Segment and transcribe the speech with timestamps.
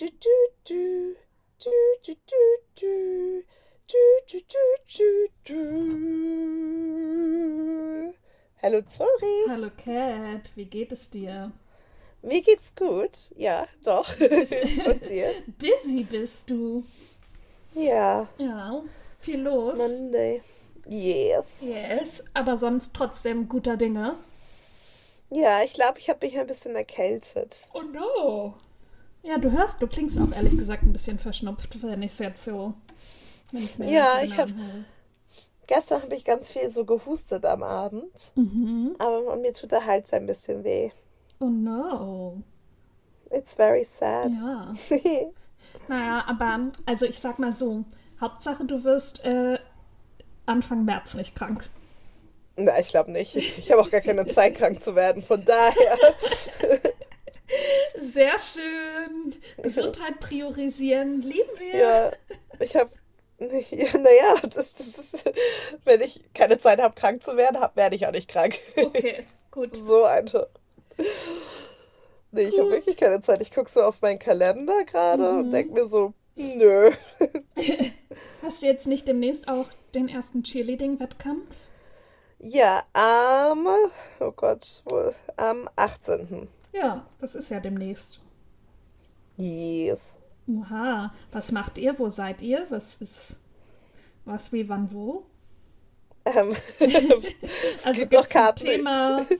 [0.00, 0.06] Hallo
[8.86, 9.44] Zori.
[9.48, 11.50] Hallo Cat, wie geht es dir?
[12.22, 13.10] Mir geht's gut.
[13.36, 14.08] Ja, doch.
[14.20, 15.32] Und dir?
[15.58, 16.84] Busy bist du.
[17.74, 18.28] Ja.
[18.38, 18.84] Ja,
[19.18, 19.78] viel los.
[19.78, 20.42] Monday.
[20.86, 21.46] Yes.
[21.60, 24.16] Yes, aber sonst trotzdem guter Dinge.
[25.30, 27.66] Ja, ich glaube, ich habe mich ein bisschen erkältet.
[27.74, 28.54] Oh no.
[29.28, 32.44] Ja, du hörst, du klingst auch ehrlich gesagt ein bisschen verschnupft, wenn ich es jetzt
[32.44, 32.72] so.
[33.52, 34.84] Wenn ich's mir Ja, ich hab- anhöre.
[35.66, 38.32] Gestern habe ich ganz viel so gehustet am Abend.
[38.36, 38.94] Mhm.
[38.98, 40.90] Aber mir tut der Hals ein bisschen weh.
[41.40, 42.42] Oh no.
[43.30, 44.32] It's very sad.
[44.34, 44.72] Ja.
[45.86, 47.84] Naja, aber also ich sag mal so,
[48.20, 49.58] Hauptsache du wirst äh,
[50.46, 51.68] Anfang März nicht krank.
[52.56, 53.36] Na, ich glaube nicht.
[53.36, 55.22] Ich, ich habe auch gar keine Zeit, krank zu werden.
[55.22, 55.96] Von daher.
[57.96, 59.34] Sehr schön.
[59.62, 61.76] Gesundheit priorisieren, lieben wir.
[61.76, 62.10] Ja,
[62.60, 62.90] ich habe.
[63.40, 65.30] Ja, naja, das, das ist,
[65.84, 68.58] wenn ich keine Zeit habe, krank zu werden, hab, werde ich auch nicht krank.
[68.76, 69.76] Okay, gut.
[69.76, 70.48] So einfach.
[72.32, 73.40] Nee, ich habe wirklich keine Zeit.
[73.40, 75.38] Ich gucke so auf meinen Kalender gerade Mhm.
[75.38, 76.90] und denke mir so, nö.
[78.42, 81.54] Hast du jetzt nicht demnächst auch den ersten Cheerleading-Wettkampf?
[82.40, 83.68] Ja, am,
[84.18, 86.48] oh Gott, wo, am 18.
[86.72, 88.20] Ja, das ist ja demnächst.
[89.36, 90.14] Yes.
[90.48, 91.98] Oha, was macht ihr?
[91.98, 92.66] Wo seid ihr?
[92.70, 93.38] Was ist
[94.24, 95.24] was, wie, wann, wo?
[96.26, 96.54] Ähm,
[97.74, 98.66] es Also gibt noch Karten.
[98.66, 99.26] Thema.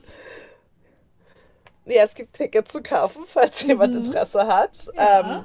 [1.90, 4.88] Ja, es gibt Tickets zu kaufen, falls jemand Interesse hat.
[4.92, 4.98] Mhm.
[4.98, 5.38] Ja.
[5.38, 5.44] Ähm,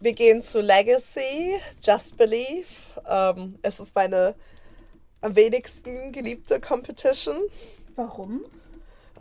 [0.00, 2.66] wir gehen zu Legacy, Just Believe.
[3.06, 4.34] Ähm, es ist meine
[5.20, 7.42] am wenigsten geliebte Competition.
[7.94, 8.42] Warum?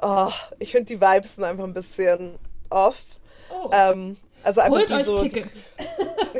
[0.01, 2.37] Oh, ich finde die Vibes sind einfach ein bisschen
[2.69, 3.03] off.
[3.49, 5.17] Oh, Ähm, also einfach holt wie euch so.
[5.17, 5.73] Tickets.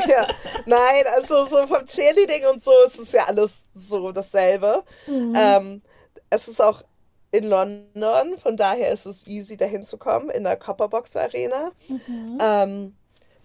[0.08, 0.28] Ja,
[0.66, 4.83] nein, also so vom Cheerleading und so ist es ja alles so dasselbe.
[5.08, 5.33] Mhm.
[5.38, 5.82] Ähm,
[6.30, 6.83] es ist auch
[7.32, 11.71] in London, von daher ist es easy dahin zu kommen, in der Copperbox Arena.
[11.88, 12.38] Mhm.
[12.42, 12.95] Ähm,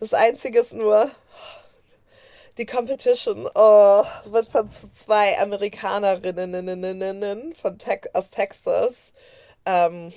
[0.00, 1.08] das Einzige ist nur,
[2.58, 9.12] die Competition oh, wird von zwei Amerikanerinnen von Tex aus Texas
[9.66, 10.12] ähm,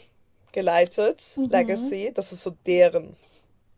[0.52, 1.24] geleitet.
[1.36, 1.50] Mhm.
[1.50, 3.16] Legacy, das ist so deren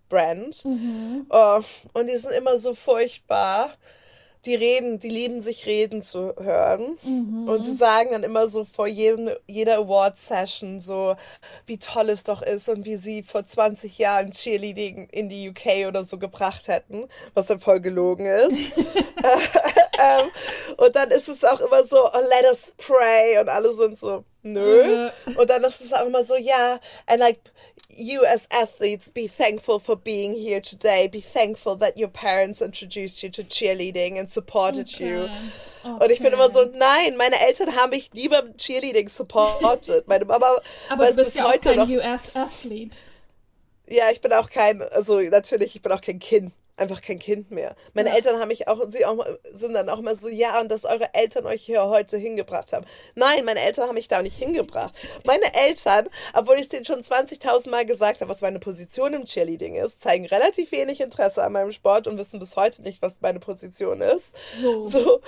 [0.10, 0.64] Brand.
[0.66, 1.26] Mhm.
[1.30, 1.62] Oh,
[1.94, 3.74] und die sind immer so furchtbar.
[4.46, 6.98] Die reden, die lieben sich reden zu hören.
[7.04, 7.48] Mhm.
[7.48, 11.16] Und sie sagen dann immer so vor jedem, jeder Award-Session so,
[11.66, 15.88] wie toll es doch ist und wie sie vor 20 Jahren Cheerleading in die UK
[15.88, 18.58] oder so gebracht hätten, was dann voll gelogen ist.
[20.00, 20.30] ähm,
[20.78, 23.40] und dann ist es auch immer so, oh, let us pray.
[23.40, 25.08] Und alle sind so, nö.
[25.08, 25.12] Äh.
[25.36, 27.40] Und dann ist es auch immer so, ja, and like,
[27.98, 31.08] you as athletes, be thankful for being here today.
[31.12, 35.30] Be thankful that your parents introduced you to cheerleading and supported you.
[35.84, 40.04] Und ich bin immer so, nein, meine Eltern haben mich nie beim Cheerleading supported.
[40.08, 41.90] Meine Mama Aber du bist bis ja auch heute kein noch.
[41.90, 42.98] US-Athlete.
[43.88, 46.54] Ja, ich bin auch kein, also natürlich, ich bin auch kein Kind.
[46.78, 47.74] Einfach kein Kind mehr.
[47.94, 48.16] Meine Ja.
[48.16, 51.14] Eltern haben mich auch, sie auch, sind dann auch immer so, ja, und dass eure
[51.14, 52.86] Eltern euch hier heute hingebracht haben.
[53.16, 54.94] Nein, meine Eltern haben mich da nicht hingebracht.
[55.24, 59.24] Meine Eltern, obwohl ich es denen schon 20.000 Mal gesagt habe, was meine Position im
[59.24, 63.22] Cheerleading ist, zeigen relativ wenig Interesse an meinem Sport und wissen bis heute nicht, was
[63.22, 64.36] meine Position ist.
[64.62, 64.86] So.
[64.86, 65.22] So,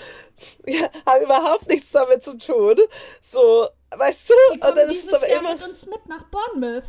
[0.66, 2.76] ja, haben überhaupt nichts damit zu tun.
[3.22, 4.34] So, weißt du?
[4.34, 6.84] Die Und kommen dann ist es aber Jahr immer, mit uns mit nach Bournemouth.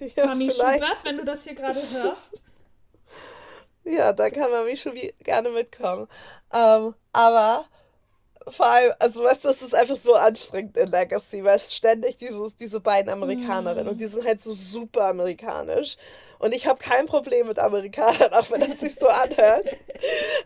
[0.16, 0.50] ja, Mami.
[0.50, 2.42] Schubert, wenn du das hier gerade hörst.
[3.84, 6.06] Ja, dann kann Mami schon wie, gerne mitkommen.
[6.52, 7.64] Ähm, aber
[8.48, 12.16] vor allem, also weißt du, es ist einfach so anstrengend in Legacy, weil es ständig
[12.16, 15.96] dieses, diese beiden Amerikanerinnen und die sind halt so super amerikanisch.
[16.42, 19.76] Und ich habe kein Problem mit Amerikanern, auch wenn das sich so anhört.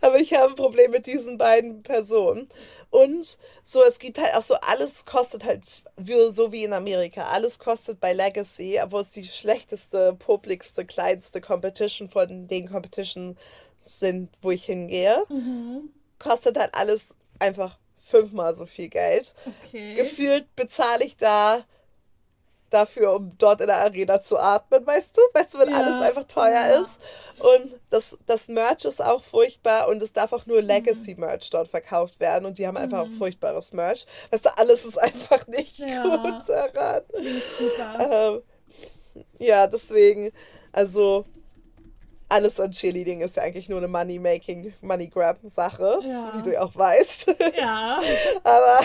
[0.02, 2.50] Aber ich habe ein Problem mit diesen beiden Personen.
[2.90, 5.62] Und so, es gibt halt auch so, alles kostet halt,
[6.30, 12.10] so wie in Amerika, alles kostet bei Legacy, obwohl es die schlechteste, publikste, kleinste Competition
[12.10, 13.38] von den Competitions
[13.82, 15.24] sind, wo ich hingehe,
[16.18, 19.34] kostet halt alles einfach fünfmal so viel Geld.
[19.64, 19.94] Okay.
[19.94, 21.64] Gefühlt bezahle ich da
[22.70, 25.20] dafür, um dort in der Arena zu atmen, weißt du?
[25.34, 26.80] Weißt du, wenn Ja, alles einfach teuer ja.
[26.80, 27.00] ist.
[27.38, 32.18] Und das, das Merch ist auch furchtbar und es darf auch nur Legacy-Merch dort verkauft
[32.20, 34.06] werden und die haben einfach auch furchtbares Merch.
[34.30, 36.02] Weißt du, alles ist einfach nicht Ja.
[36.16, 37.02] gut daran.
[37.58, 37.96] Super.
[38.34, 38.42] Ähm,
[39.38, 40.32] ja, deswegen,
[40.72, 41.24] also
[42.28, 46.32] alles an Cheerleading ist ja eigentlich nur eine Money-Making, Money-Grab-Sache, Ja.
[46.36, 47.26] wie du ja auch weißt.
[47.56, 48.00] Ja.
[48.44, 48.80] aber,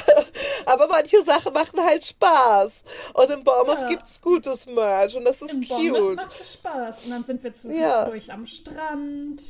[0.68, 2.82] aber manche Sachen machen halt Spaß.
[3.16, 3.88] Und in Bournemouth Ja.
[3.90, 6.16] gibt es gutes Merch und das ist Bournemouth cute.
[6.18, 7.06] macht es Spaß.
[7.06, 8.06] Und dann sind wir Ja.
[8.06, 9.42] zwischendurch am Strand.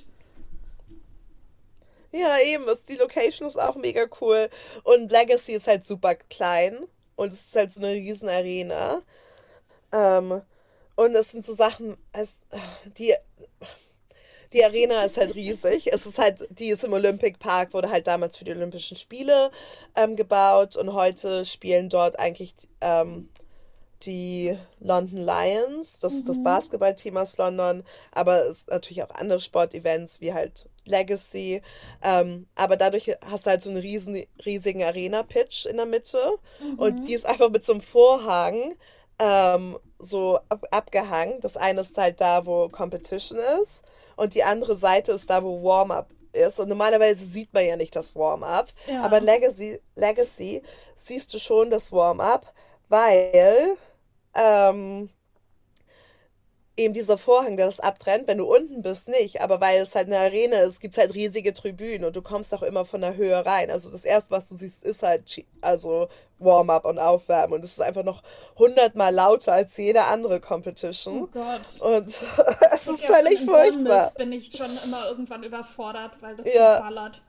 [2.13, 4.49] Ja, eben, die Location ist auch mega cool.
[4.83, 6.77] Und Legacy ist halt super klein
[7.15, 9.01] und es ist halt so eine riesen Arena.
[9.93, 10.41] Ähm,
[10.95, 12.39] und es sind so Sachen, es,
[12.97, 13.13] die,
[14.53, 15.91] die Arena ist halt riesig.
[15.91, 19.51] Es ist halt, die ist im Olympic Park, wurde halt damals für die Olympischen Spiele
[19.95, 23.29] ähm, gebaut und heute spielen dort eigentlich ähm,
[24.03, 25.99] die London Lions.
[25.99, 30.69] Das ist das Basketballteam aus London, aber es ist natürlich auch andere Sportevents wie halt
[30.85, 31.61] Legacy.
[32.03, 36.19] Ähm, aber dadurch hast du halt so einen riesen, riesigen Arena-Pitch in der Mitte
[36.77, 38.73] und die ist einfach mit so einem Vorhang
[39.21, 41.39] ähm, so ab abgehangen.
[41.41, 43.83] Das eine ist halt da, wo Competition ist
[44.15, 46.59] und die andere Seite ist da, wo Warm-up ist.
[46.59, 49.01] Und normalerweise sieht man ja nicht das Warm-up, Ja.
[49.03, 50.63] aber Legacy, Legacy
[50.95, 52.51] siehst du schon das Warm-up,
[52.89, 53.77] weil
[54.35, 55.09] ähm,
[56.77, 60.07] eben dieser Vorhang, der das abtrennt, wenn du unten bist, nicht, aber weil es halt
[60.07, 63.15] eine Arena ist, gibt es halt riesige Tribünen und du kommst auch immer von der
[63.15, 63.69] Höhe rein.
[63.69, 66.07] Also das erste, was du siehst, ist halt also
[66.39, 68.23] Warm-up und Aufwärmen und es ist einfach noch
[68.57, 71.29] hundertmal lauter als jede andere Oh Competition.
[71.31, 71.81] Gott.
[71.81, 72.07] Und
[72.73, 74.11] es ist ja, völlig furchtbar.
[74.17, 76.77] bin ich schon immer irgendwann überfordert, weil das Ja.
[76.77, 77.21] so ballert.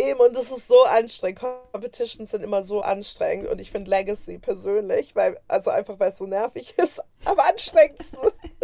[0.00, 1.40] Eben, und es ist so anstrengend.
[1.72, 6.18] Competitions sind immer so anstrengend und ich finde Legacy persönlich, weil, also einfach weil es
[6.18, 8.18] so nervig ist, am anstrengendsten.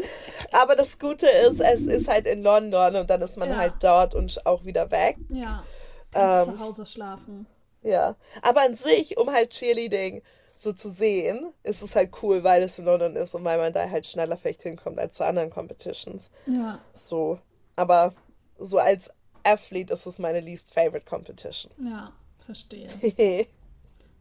[0.53, 3.56] Aber das Gute ist, es ist halt in London und dann ist man Ja.
[3.56, 5.17] halt dort und auch wieder weg.
[5.29, 5.65] Ja.
[6.12, 6.55] Kannst Ähm.
[6.56, 7.47] zu Hause schlafen.
[7.82, 8.17] Ja.
[8.43, 10.23] Aber an sich, um halt Cheerleading
[10.55, 13.73] so zu sehen, ist es halt cool, weil es in London ist und weil man
[13.75, 16.31] da halt schneller vielleicht hinkommt als zu anderen Competitions.
[16.47, 16.79] Ja.
[16.94, 17.39] So.
[17.77, 18.15] Aber
[18.59, 19.11] so als
[19.46, 21.72] Athlete ist es meine least favorite Competition.
[21.78, 22.12] Ja.
[22.44, 22.88] Verstehe.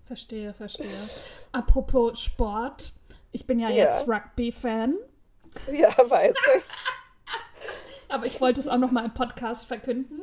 [0.08, 1.10] Verstehe, verstehe.
[1.52, 2.94] Apropos Sport.
[3.32, 3.76] Ich bin ja Ja.
[3.86, 4.96] jetzt Rugby-Fan.
[5.74, 6.64] ja, weiß ich.
[8.10, 10.22] Aber ich wollte es auch noch mal im Podcast verkünden.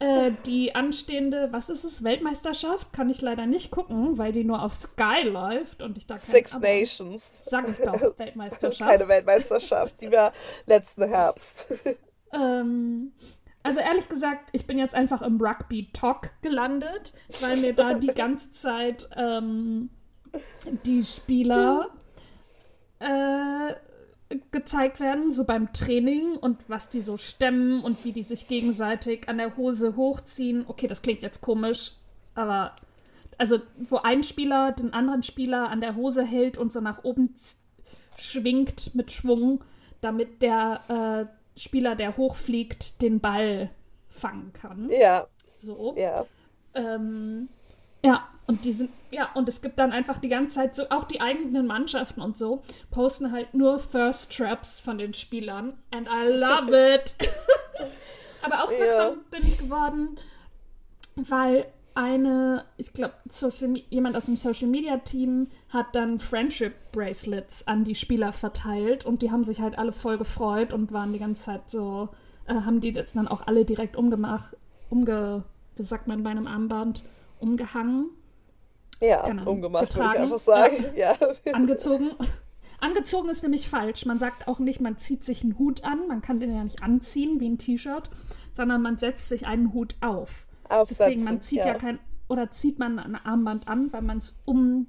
[0.00, 4.62] Äh, die anstehende, was ist es, Weltmeisterschaft, kann ich leider nicht gucken, weil die nur
[4.62, 7.32] auf Sky läuft und ich da kein Six Nations.
[7.44, 8.88] Sag ich doch, Weltmeisterschaft.
[8.88, 10.32] Keine Weltmeisterschaft, die war
[10.66, 11.66] letzten Herbst.
[12.32, 13.12] Ähm,
[13.68, 18.50] also ehrlich gesagt, ich bin jetzt einfach im Rugby-Talk gelandet, weil mir da die ganze
[18.50, 19.90] Zeit ähm,
[20.86, 21.90] die Spieler
[22.98, 23.74] äh,
[24.50, 29.28] gezeigt werden, so beim Training und was die so stemmen und wie die sich gegenseitig
[29.28, 30.64] an der Hose hochziehen.
[30.66, 31.92] Okay, das klingt jetzt komisch,
[32.34, 32.74] aber
[33.36, 37.34] also wo ein Spieler den anderen Spieler an der Hose hält und so nach oben
[38.16, 39.62] schwingt mit Schwung,
[40.00, 43.70] damit der äh, Spieler, der hochfliegt, den Ball
[44.08, 44.88] fangen kann.
[44.90, 45.26] Ja,
[45.58, 45.94] So.
[45.96, 46.24] ja.
[46.74, 47.48] Ähm,
[48.04, 51.04] ja, und die sind, ja, und es gibt dann einfach die ganze Zeit so, auch
[51.04, 55.76] die eigenen Mannschaften und so, posten halt nur Thirst Traps von den Spielern.
[55.90, 57.14] And I love it.
[58.42, 60.18] Aber aufmerksam bin ich geworden,
[61.16, 61.66] weil
[61.98, 63.14] eine, ich glaube,
[63.90, 69.20] jemand aus dem Social Media Team hat dann Friendship Bracelets an die Spieler verteilt und
[69.20, 72.10] die haben sich halt alle voll gefreut und waren die ganze Zeit so,
[72.46, 74.56] äh, haben die das dann auch alle direkt umgemacht,
[74.90, 75.42] umge,
[75.74, 77.02] wie sagt man bei einem Armband,
[77.40, 78.10] umgehangen,
[79.00, 79.50] Ja, Genau.
[79.50, 80.84] umgemacht, würde ich einfach sagen.
[80.96, 81.14] Ja.
[81.52, 82.12] angezogen.
[82.80, 84.06] Angezogen ist nämlich falsch.
[84.06, 86.06] Man sagt auch nicht, man zieht sich einen Hut an.
[86.06, 88.08] Man kann den ja nicht anziehen wie ein T-Shirt,
[88.52, 90.47] sondern man setzt sich einen Hut auf.
[90.68, 91.04] Aufsetzen.
[91.06, 91.98] Deswegen, man zieht ja, kein,
[92.28, 94.86] oder zieht man ein Armband an, weil man es um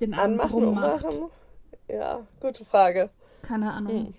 [0.00, 1.04] den Arm Anmachen, rum macht.
[1.04, 1.30] ummachen?
[1.90, 3.10] Ja, gute Frage.
[3.42, 3.92] Keine Ahnung.
[3.92, 4.14] Hm.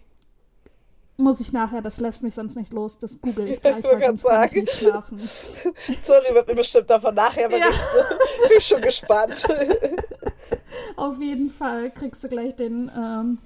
[1.19, 4.03] Muss ich nachher, das lässt mich sonst nicht los, das google ich gleich, Ich weil
[4.03, 5.17] sonst kann ich nicht schlafen.
[6.01, 7.57] Sorry, wird mir bestimmt davon nachher Ja.
[7.57, 7.83] berichten.
[8.49, 9.47] Bin schon gespannt.
[10.95, 13.39] Auf jeden Fall kriegst du gleich den ähm,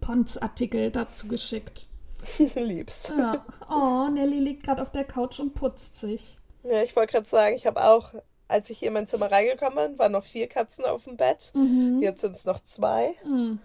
[0.00, 1.86] Pons-Artikel dazu geschickt.
[2.54, 3.14] Liebst.
[3.16, 3.44] Ja.
[3.70, 6.38] Oh, Nelly liegt gerade auf der Couch und putzt sich.
[6.64, 8.12] Ja, ich wollte gerade sagen, ich habe auch,
[8.48, 11.52] als ich hier in mein Zimmer reingekommen bin, waren noch vier Katzen auf dem Bett.
[11.54, 12.00] Mhm.
[12.02, 13.60] Jetzt sind es noch zwei, Mhm.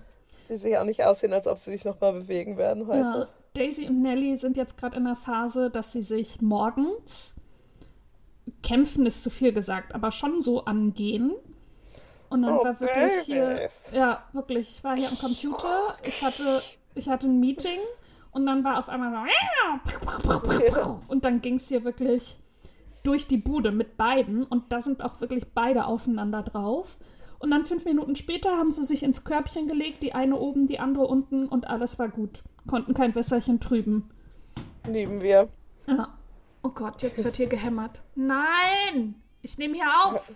[0.49, 2.99] die sich auch nicht aussehen, als ob sie sich nochmal bewegen werden heute.
[2.99, 3.27] Ja.
[3.55, 7.35] Daisy und Nelly sind jetzt gerade in der Phase, dass sie sich morgens
[8.61, 11.33] kämpfen ist zu viel gesagt, aber schon so angehen.
[12.29, 13.91] Und dann Oh, war wirklich hier, Babys.
[13.93, 16.61] ja, wirklich, ich war hier am Computer, ich hatte,
[16.95, 17.77] ich hatte ein Meeting
[18.33, 19.27] und dann war auf einmal
[20.75, 22.39] so, und dann ging es hier wirklich
[23.03, 26.97] durch die Bude mit beiden und da sind auch wirklich beide aufeinander drauf.
[27.39, 30.79] Und dann fünf Minuten später haben sie sich ins Körbchen gelegt, die eine oben, die
[30.79, 32.41] andere unten und alles war gut.
[32.67, 34.09] konnten kein Wässerchen trüben.
[34.87, 35.49] Lieben wir.
[35.85, 36.17] Ja.
[36.63, 38.01] Oh Gott, jetzt wird hier gehämmert.
[38.15, 39.15] Nein!
[39.41, 40.31] Ich nehme hier auf.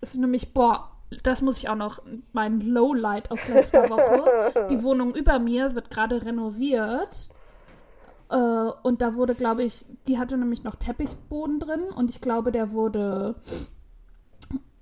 [0.00, 0.91] Es ist nämlich, boah,
[1.22, 2.02] das muss ich auch noch,
[2.32, 4.68] mein Lowlight aus letzter Woche.
[4.70, 7.30] Die Wohnung über mir wird gerade renoviert.
[8.30, 12.52] Äh, und da wurde, glaube ich, die hatte nämlich noch Teppichboden drin und ich glaube,
[12.52, 13.36] der wurde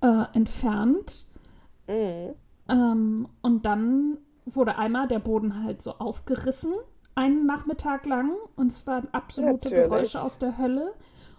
[0.01, 1.25] äh, entfernt.
[1.87, 2.35] Mhm.
[2.69, 6.73] Ähm, und dann wurde einmal der Boden halt so aufgerissen,
[7.15, 8.31] einen Nachmittag lang.
[8.55, 9.89] Und es waren absolute Natürlich.
[9.89, 10.93] Geräusche aus der Hölle.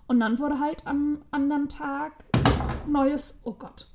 [0.07, 2.13] Und dann wurde halt am anderen Tag
[2.87, 3.87] neues, oh Gott,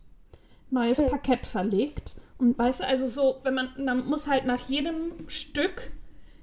[0.70, 1.08] neues Hm.
[1.08, 2.16] Parkett verlegt.
[2.38, 5.92] Und weißt du, also so, wenn man, dann muss halt nach jedem Stück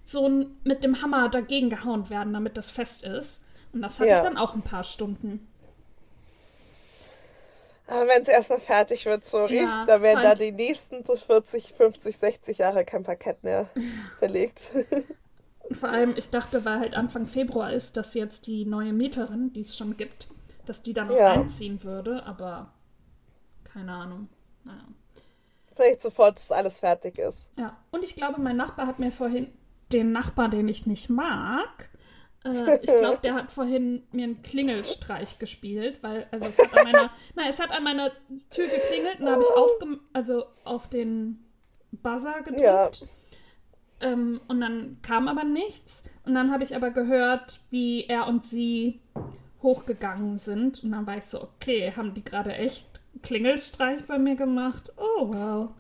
[0.04, 3.43] so ein- mit dem Hammer dagegen gehauen werden, damit das fest ist.
[3.73, 4.16] Und das hatte Ja.
[4.19, 5.47] ich dann auch ein paar Stunden.
[7.87, 11.73] Aber wenn es erstmal fertig wird, sorry, Ja, dann werden da die nächsten so 40,
[11.73, 13.69] 50, 60 Jahre kein Parkett mehr
[14.19, 14.71] verlegt.
[15.69, 19.52] Und vor allem, ich dachte, weil halt Anfang Februar ist, dass jetzt die neue Mieterin,
[19.52, 20.28] die es schon gibt,
[20.66, 21.33] dass die dann auch Ja.
[21.33, 22.73] einziehen würde, aber
[23.75, 24.28] keine Ahnung.
[24.64, 24.85] Naja.
[25.75, 27.50] Vielleicht sofort, dass alles fertig ist.
[27.59, 29.52] Ja, und ich glaube, mein Nachbar hat mir vorhin,
[29.93, 31.90] den Nachbar, den ich nicht mag,
[32.45, 36.85] äh, ich glaube, der hat vorhin mir einen Klingelstreich gespielt, weil, also es hat an
[36.85, 38.12] meiner, nein, es hat an meiner
[38.50, 41.45] Tür geklingelt und da habe ich aufgem also auf den
[41.90, 42.61] Buzzer gedrückt.
[42.61, 42.90] Ja.
[44.00, 46.09] Ähm, und dann kam aber nichts.
[46.25, 49.00] Und dann habe ich aber gehört, wie er und sie
[49.62, 50.85] hochgegangen sind.
[50.85, 52.94] Und dann war ich so, okay, haben die gerade echt
[53.25, 54.93] Klingelstreich bei mir gemacht?
[54.97, 55.71] Oh, wow.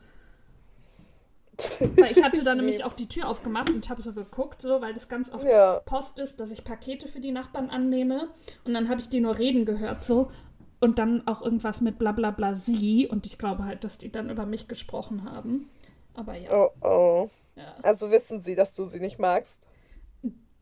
[1.96, 4.92] Weil ich hatte dann nämlich auch die Tür aufgemacht und habe so geguckt, so, weil
[4.92, 5.78] das ganz oft Ja.
[5.84, 8.28] Post ist, dass ich Pakete für die Nachbarn annehme.
[8.64, 10.32] Und dann habe ich die nur reden gehört, so.
[10.80, 13.06] Und dann auch irgendwas mit bla bla bla sie.
[13.06, 15.70] Und ich glaube halt, dass die dann über mich gesprochen haben.
[16.14, 16.50] Aber ja.
[16.52, 17.30] Oh, oh.
[17.54, 17.74] ja.
[17.84, 19.68] Also wissen sie, dass du sie nicht magst.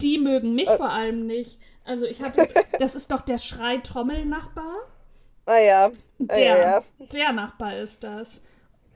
[0.03, 0.77] Die mögen mich Äh.
[0.77, 1.59] vor allem nicht.
[1.85, 2.47] Also ich hatte,
[2.79, 4.75] das ist doch der Schrei-Trommel-Nachbar.
[5.47, 5.85] Ah ja.
[5.87, 6.83] Ah, Der, ja, ja.
[6.99, 8.41] der Nachbar ist das.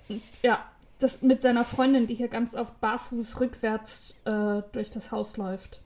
[0.08, 0.64] Und ja,
[0.98, 5.80] das mit seiner Freundin, die hier ganz oft barfuß rückwärts äh, durch das Haus läuft.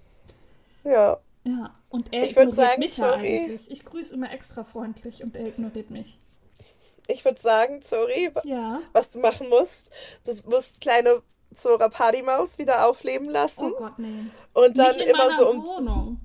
[0.85, 1.19] Ja.
[1.45, 3.38] Ja, und er Ich ignoriert sagen, mich ja sorry.
[3.38, 3.71] eigentlich.
[3.71, 6.19] Ich grüße immer extra freundlich und er ignoriert mich.
[7.07, 8.81] Ich würde sagen, sorry, Ja.
[8.93, 9.88] was du machen musst.
[10.26, 11.23] Du musst kleine
[11.55, 13.73] Zora Partymaus wieder aufleben lassen.
[13.73, 14.26] Oh Gott, nee.
[14.52, 15.67] und dann immer so um.
[15.67, 16.21] Wohnung.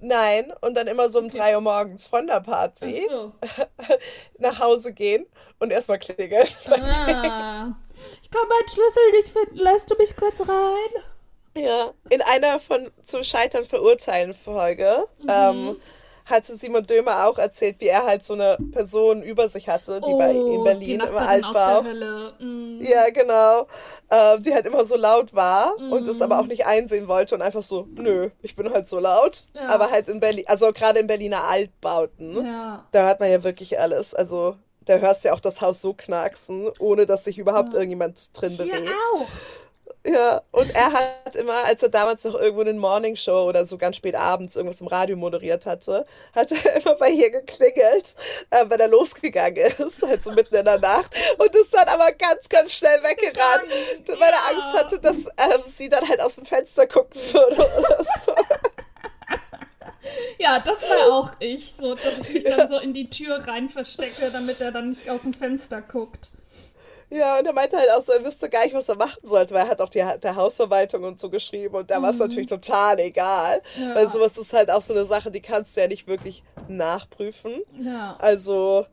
[0.00, 3.32] Nein, und dann immer so um 3 Uhr morgens von der Party so.
[4.38, 5.26] nach Hause gehen
[5.60, 6.46] und erstmal klingeln.
[6.70, 7.74] Ah.
[8.22, 9.56] Ich kann meinen Schlüssel nicht finden.
[9.56, 11.02] Lässt du mich kurz rein?
[11.56, 15.28] Ja, in einer von zum Scheitern verurteilen Folge Mhm.
[15.28, 15.76] ähm,
[16.30, 20.12] hatte Simon Dömer auch erzählt, wie er halt so eine Person über sich hatte, die
[20.14, 21.82] bei in Oh, die Berlin im Nachbarin aus Altbau.
[21.82, 22.32] der Hölle.
[22.38, 22.80] Mm.
[22.82, 23.66] Ja, genau.
[24.10, 27.42] Ähm, die halt immer so laut war und es aber auch nicht einsehen wollte und
[27.42, 29.44] einfach so, nö, ich bin halt so laut.
[29.54, 29.68] Ja.
[29.68, 32.86] Aber halt in Berlin, also gerade in Berliner Altbauten, Ja.
[32.92, 34.14] da hört man ja wirklich alles.
[34.14, 34.56] Also
[34.86, 38.52] da hörst du ja auch das Haus so knacksen, ohne dass sich überhaupt irgendjemand drin
[38.52, 38.90] Hier bewegt.
[39.14, 39.26] auch.
[40.08, 43.96] Ja, und er hat immer, als er damals noch irgendwo eine Morningshow oder so ganz
[43.96, 48.14] spät abends irgendwas im Radio moderiert hatte, hat er immer bei ihr geklingelt,
[48.50, 52.10] äh, wenn er losgegangen ist, halt so mitten in der Nacht, und ist dann aber
[52.12, 53.64] ganz, ganz schnell weggerannt,
[54.06, 54.48] weil er.
[54.48, 58.34] Angst hatte, dass ähm, sie dann halt aus dem Fenster gucken würde oder so.
[60.38, 63.68] Ja, das war auch ich, so dass ich mich dann so in die Tür rein
[63.68, 66.30] verstecke, damit er dann nicht aus dem Fenster guckt.
[67.10, 69.54] Ja, und er meinte halt auch so, er wüsste gar nicht, was er machen sollte,
[69.54, 72.48] weil er hat auch die der Hausverwaltung und so geschrieben und da war es natürlich
[72.48, 73.82] total egal, Mhm.
[73.88, 73.94] Ja.
[73.94, 77.62] weil sowas ist halt auch so eine Sache, die kannst du ja nicht wirklich nachprüfen.
[77.80, 78.16] Ja.
[78.20, 78.86] Also,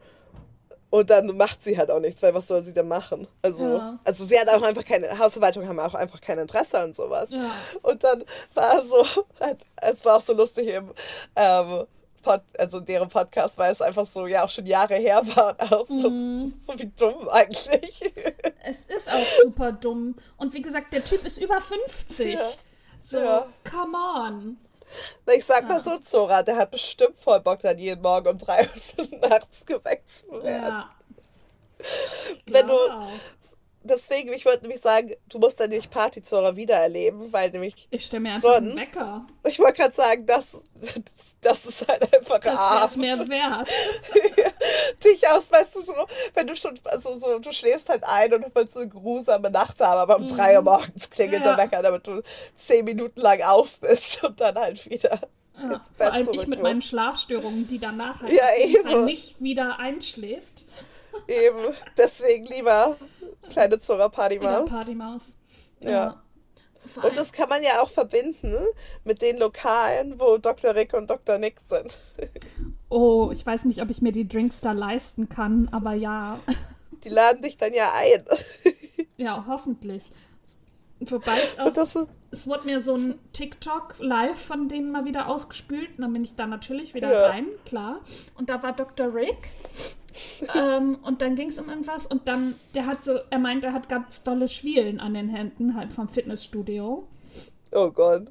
[0.91, 3.27] und dann macht sie halt auch nichts, weil was soll sie denn machen?
[3.41, 3.99] Also, Ja.
[4.05, 7.31] also sie hat auch einfach keine, Hausverwaltung haben auch einfach kein Interesse an sowas.
[7.31, 7.51] Ja.
[7.81, 9.05] Und dann war so,
[9.41, 10.91] halt, es war auch so lustig im,
[11.35, 11.85] ähm,
[12.25, 15.61] Pod, also deren Podcast, weil es einfach so, ja, auch schon Jahre her war und
[15.71, 16.47] auch so, Mhm.
[16.47, 18.01] so wie dumm eigentlich.
[18.67, 20.15] Es ist auch super dumm.
[20.37, 22.33] Und wie gesagt, der Typ ist über 50.
[22.33, 22.39] Ja.
[23.05, 23.45] So, Ja.
[23.69, 24.57] come on.
[25.35, 28.67] Ich sag mal so, Zora, der hat bestimmt voll Bock, dann jeden Morgen um drei
[28.97, 30.63] Uhr nachts geweckt zu werden.
[30.63, 30.89] Ja.
[32.47, 32.89] Wenn du-.
[33.87, 38.05] Deswegen, ich wollte nämlich sagen, du musst dann nämlich Party Zora wiedererleben, weil nämlich Ich
[38.05, 39.27] stelle mir einfach einen Sonst- Wecker.
[39.47, 40.57] Ich wollte gerade sagen, das,
[41.41, 43.69] das ist halt einfach Das es mir wert.
[45.03, 45.93] Dich aus, weißt du, so,
[46.33, 49.79] wenn du schon, also so, du schläfst halt ein und willst so eine grusame Nacht
[49.81, 51.45] haben, aber um drei Uhr morgens klingelt Mhm.
[51.47, 51.55] Ja.
[51.55, 52.21] der Wecker, damit du
[52.55, 55.19] zehn Minuten lang auf bist und dann halt wieder
[55.61, 59.05] Ja, vor allem ich mit meinen Schlafstörungen, die danach halt Ja, eben.
[59.05, 60.65] nicht wieder einschläft.
[61.27, 62.97] Eben, deswegen lieber
[63.49, 64.69] kleine Zora Wieder Partymaus.
[64.69, 65.37] Partymaus.
[65.81, 66.21] Ja.
[67.01, 68.55] Und das kann man ja auch verbinden
[69.03, 70.75] mit den Lokalen, wo Dr.
[70.75, 71.37] Rick und Dr.
[71.37, 71.97] Nick sind.
[72.89, 76.39] Oh, ich weiß nicht, ob ich mir die Drinks da leisten kann, aber ja.
[77.03, 78.23] Die laden dich dann ja ein.
[79.17, 80.11] Ja, hoffentlich.
[80.99, 81.97] Wobei, auch, ist,
[82.31, 85.89] es wurde mir so ein TikTok live von denen mal wieder ausgespült.
[85.97, 87.27] Und dann bin ich da natürlich wieder ja.
[87.27, 87.99] rein, klar.
[88.35, 89.13] Und da war Dr.
[89.13, 89.49] Rick.
[90.55, 92.05] ähm, und dann ging es um irgendwas.
[92.05, 95.75] Und dann, der hat so, er meint, er hat ganz dolle Schwielen an den Händen,
[95.75, 97.07] halt vom Fitnessstudio.
[97.71, 98.27] Oh Gott.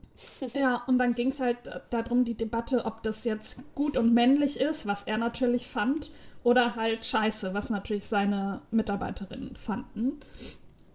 [0.55, 1.59] ja, und dann ging es halt
[1.91, 6.11] darum, die Debatte, ob das jetzt gut und männlich ist, was er natürlich fand,
[6.43, 10.21] oder halt scheiße, was natürlich seine Mitarbeiterinnen fanden.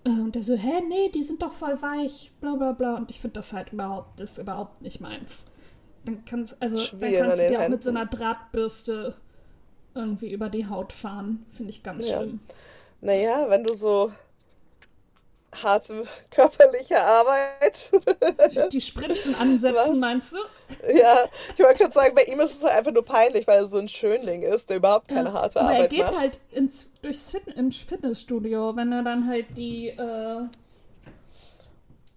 [0.05, 2.95] Und der so, hä, nee, die sind doch voll weich, bla bla bla.
[2.95, 5.45] Und ich finde das halt überhaupt, das ist überhaupt nicht meins.
[6.05, 9.15] Dann kannst, also, dann kannst du dir auch mit so einer Drahtbürste
[9.95, 11.45] irgendwie über die Haut fahren.
[11.55, 12.17] Finde ich ganz ja.
[12.17, 12.39] schlimm.
[13.01, 14.11] Naja, wenn du so
[15.63, 17.91] harte körperliche Arbeit.
[18.71, 19.97] Die Spritzen ansetzen, Was?
[19.97, 20.37] meinst du?
[20.95, 23.67] Ja, ich wollte gerade sagen, bei ihm ist es halt einfach nur peinlich, weil er
[23.67, 25.91] so ein Schönling ist, der überhaupt keine harte aber Arbeit macht.
[25.91, 26.19] Er geht macht.
[26.19, 30.41] halt ins, durchs Fit im Fitnessstudio, wenn er dann halt die, äh,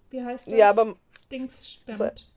[0.09, 0.55] wie heißt das?
[0.55, 0.95] Ja, aber,
[1.31, 2.27] Dings stemmt.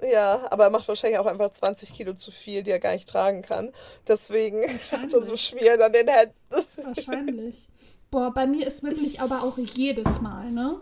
[0.00, 3.08] Ja, aber er macht wahrscheinlich auch einfach 20 Kilo zu viel, die er gar nicht
[3.08, 3.72] tragen kann.
[4.06, 4.62] Deswegen
[4.92, 6.34] hat er so Schmieren an den Händen.
[6.82, 7.68] Wahrscheinlich.
[8.10, 10.76] Boah, bei mir ist wirklich aber auch jedes Mal, ne?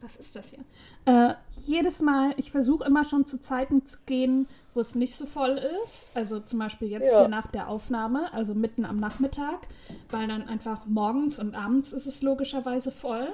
[0.00, 0.60] Was ist das hier?
[1.06, 1.34] Äh,
[1.66, 5.60] jedes Mal, ich versuche immer schon zu Zeiten zu gehen, wo es nicht so voll
[5.84, 6.06] ist.
[6.14, 7.20] Also zum Beispiel jetzt ja.
[7.20, 9.66] hier nach der Aufnahme, also mitten am Nachmittag,
[10.10, 13.28] weil dann einfach morgens und abends ist es logischerweise voll.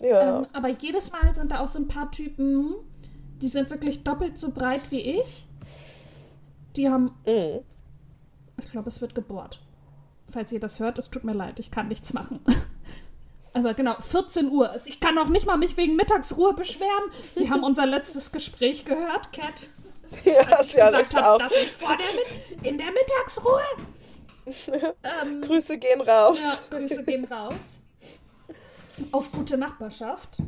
[0.00, 0.40] Ja.
[0.40, 2.74] Ähm, aber jedes Mal sind da auch so ein paar Typen,
[3.42, 5.46] die sind wirklich doppelt so breit wie ich.
[6.76, 7.12] Die haben.
[7.26, 7.60] Mhm.
[8.58, 9.60] Ich glaube, es wird gebohrt.
[10.28, 12.40] Falls ihr das hört, es tut mir leid, ich kann nichts machen.
[13.52, 14.70] Aber genau, 14 Uhr.
[14.70, 17.10] Also ich kann auch nicht mal mich wegen Mittagsruhe beschweren.
[17.32, 19.68] Sie haben unser letztes Gespräch gehört, Cat.
[20.24, 23.62] Ja, als ich ja, gesagt habe, dass ich vor der, in der Mittagsruhe.
[25.02, 26.40] ähm, Grüße gehen raus.
[26.40, 27.80] Ja, Grüße gehen raus.
[29.10, 30.38] Auf gute Nachbarschaft.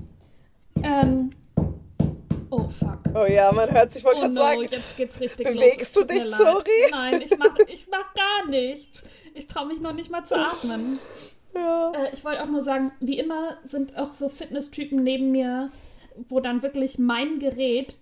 [0.85, 1.33] Ähm,
[2.51, 3.01] oh fuck.
[3.15, 4.67] Oh ja, man hört sich, wollte oh gerade no, sagen.
[4.71, 6.07] Jetzt geht's richtig Bewegst los.
[6.07, 6.91] du dich, sorry?
[6.91, 9.03] Nein, ich mach, ich mach gar nichts.
[9.35, 10.99] Ich traue mich noch nicht mal zu atmen.
[11.55, 11.93] Ja.
[11.93, 15.71] Äh, ich wollte auch nur sagen, wie immer sind auch so Fitnesstypen neben mir,
[16.29, 17.97] wo dann wirklich mein Gerät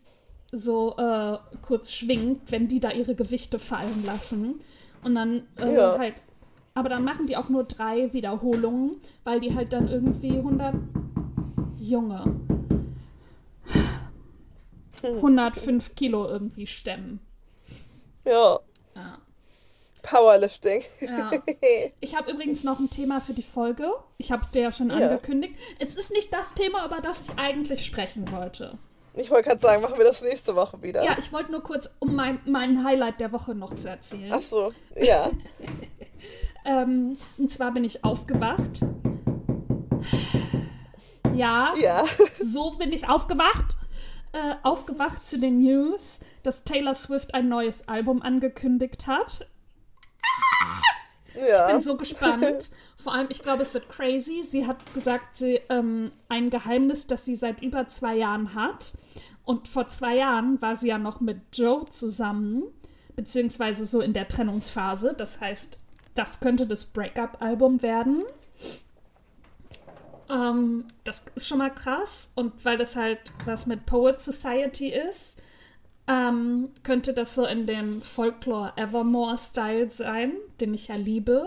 [0.53, 4.61] so äh, kurz schwingt, wenn die da ihre Gewichte fallen lassen.
[5.03, 5.99] Und dann äh, ja.
[5.99, 6.15] halt.
[6.77, 10.75] Aber dann machen die auch nur drei Wiederholungen, weil die halt dann irgendwie 100.
[11.79, 12.25] Junge.
[15.05, 17.21] 105 Kilo irgendwie stemmen.
[18.25, 18.61] Ja.
[18.97, 19.19] ja.
[20.03, 20.83] Powerlifting.
[21.01, 21.31] Ja.
[22.01, 23.91] Ich habe übrigens noch ein Thema für die Folge.
[24.19, 24.97] Ich habe es dir ja schon ja.
[24.97, 25.55] angekündigt.
[25.79, 28.79] Es ist nicht das Thema, über das ich eigentlich sprechen wollte.
[29.15, 31.05] Ich wollte gerade sagen, machen wir das nächste Woche wieder.
[31.05, 34.31] Ja, ich wollte nur kurz, um mein, mein Highlight der Woche noch zu erzählen.
[34.33, 35.31] Ach so, ja.
[36.65, 38.81] ähm, und zwar bin ich aufgewacht.
[41.35, 42.05] Ja, ja.
[42.41, 43.77] so bin ich aufgewacht.
[44.35, 49.47] Äh, aufgewacht zu den News, dass Taylor Swift ein neues Album angekündigt hat.
[51.37, 51.69] Ja.
[51.69, 52.73] Ich bin so gespannt.
[52.97, 54.43] Vor allem, ich glaube, es wird crazy.
[54.43, 58.95] Sie hat gesagt, sie ähm, ein Geheimnis, das sie seit über zwei Jahren hat.
[59.45, 62.65] Und vor zwei Jahren war sie ja noch mit Joe zusammen,
[63.15, 65.15] beziehungsweise so in der Trennungsphase.
[65.17, 65.79] Das heißt,
[66.17, 68.25] das könnte das Breakup-Album werden.
[70.31, 72.31] Ähm, das ist schon mal krass.
[72.35, 75.41] Und weil das halt was mit Poet Society ist,
[76.07, 81.47] ähm, könnte das so in dem Folklore Evermore-Style sein, den ich ja liebe.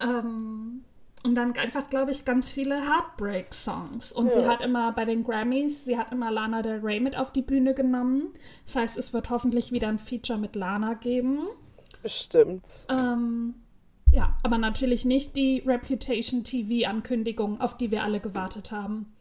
[0.00, 0.84] Ähm,
[1.22, 4.12] und dann einfach, glaube ich, ganz viele Heartbreak-Songs.
[4.12, 4.32] Und ja.
[4.32, 7.42] sie hat immer bei den Grammys, sie hat immer Lana Del Rey mit auf die
[7.42, 8.32] Bühne genommen.
[8.64, 11.40] Das heißt, es wird hoffentlich wieder ein Feature mit Lana geben.
[12.02, 12.62] Bestimmt.
[12.88, 13.54] Ähm,
[14.10, 19.12] ja, aber natürlich nicht die Reputation TV-Ankündigung, auf die wir alle gewartet haben.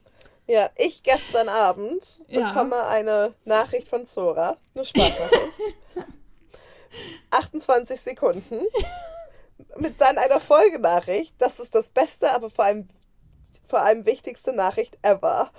[0.47, 2.47] Ja, ich gestern Abend ja.
[2.47, 5.43] bekomme eine Nachricht von Zora, eine Sprachnachricht.
[7.31, 8.61] 28 Sekunden.
[9.77, 11.33] Mit dann einer Folgenachricht.
[11.39, 12.87] Das ist das beste, aber vor allem,
[13.67, 15.51] vor allem wichtigste Nachricht ever.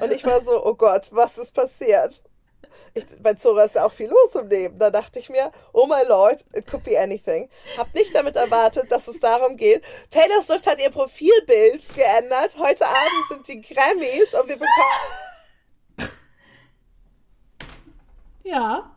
[0.00, 2.22] Und ich war so, oh Gott, was ist passiert?
[2.94, 4.78] Ich, bei Zora ist ja auch viel los im Leben.
[4.78, 7.48] Da dachte ich mir, oh my lord, it could be anything.
[7.76, 9.82] Hab nicht damit erwartet, dass es darum geht.
[10.10, 12.56] Taylor Swift hat ihr Profilbild geändert.
[12.58, 16.10] Heute Abend sind die Grammys und wir bekommen.
[18.44, 18.96] Ja.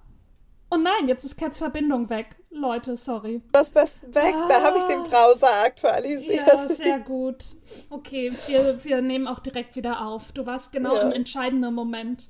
[0.72, 2.36] Oh nein, jetzt ist Cats Verbindung weg.
[2.50, 3.42] Leute, sorry.
[3.52, 4.34] Was besten weg?
[4.34, 6.48] Ah, da habe ich den Browser aktualisiert.
[6.48, 7.44] Ja, sehr gut.
[7.90, 10.32] Okay, wir, wir nehmen auch direkt wieder auf.
[10.32, 11.02] Du warst genau ja.
[11.04, 12.30] im entscheidenden Moment.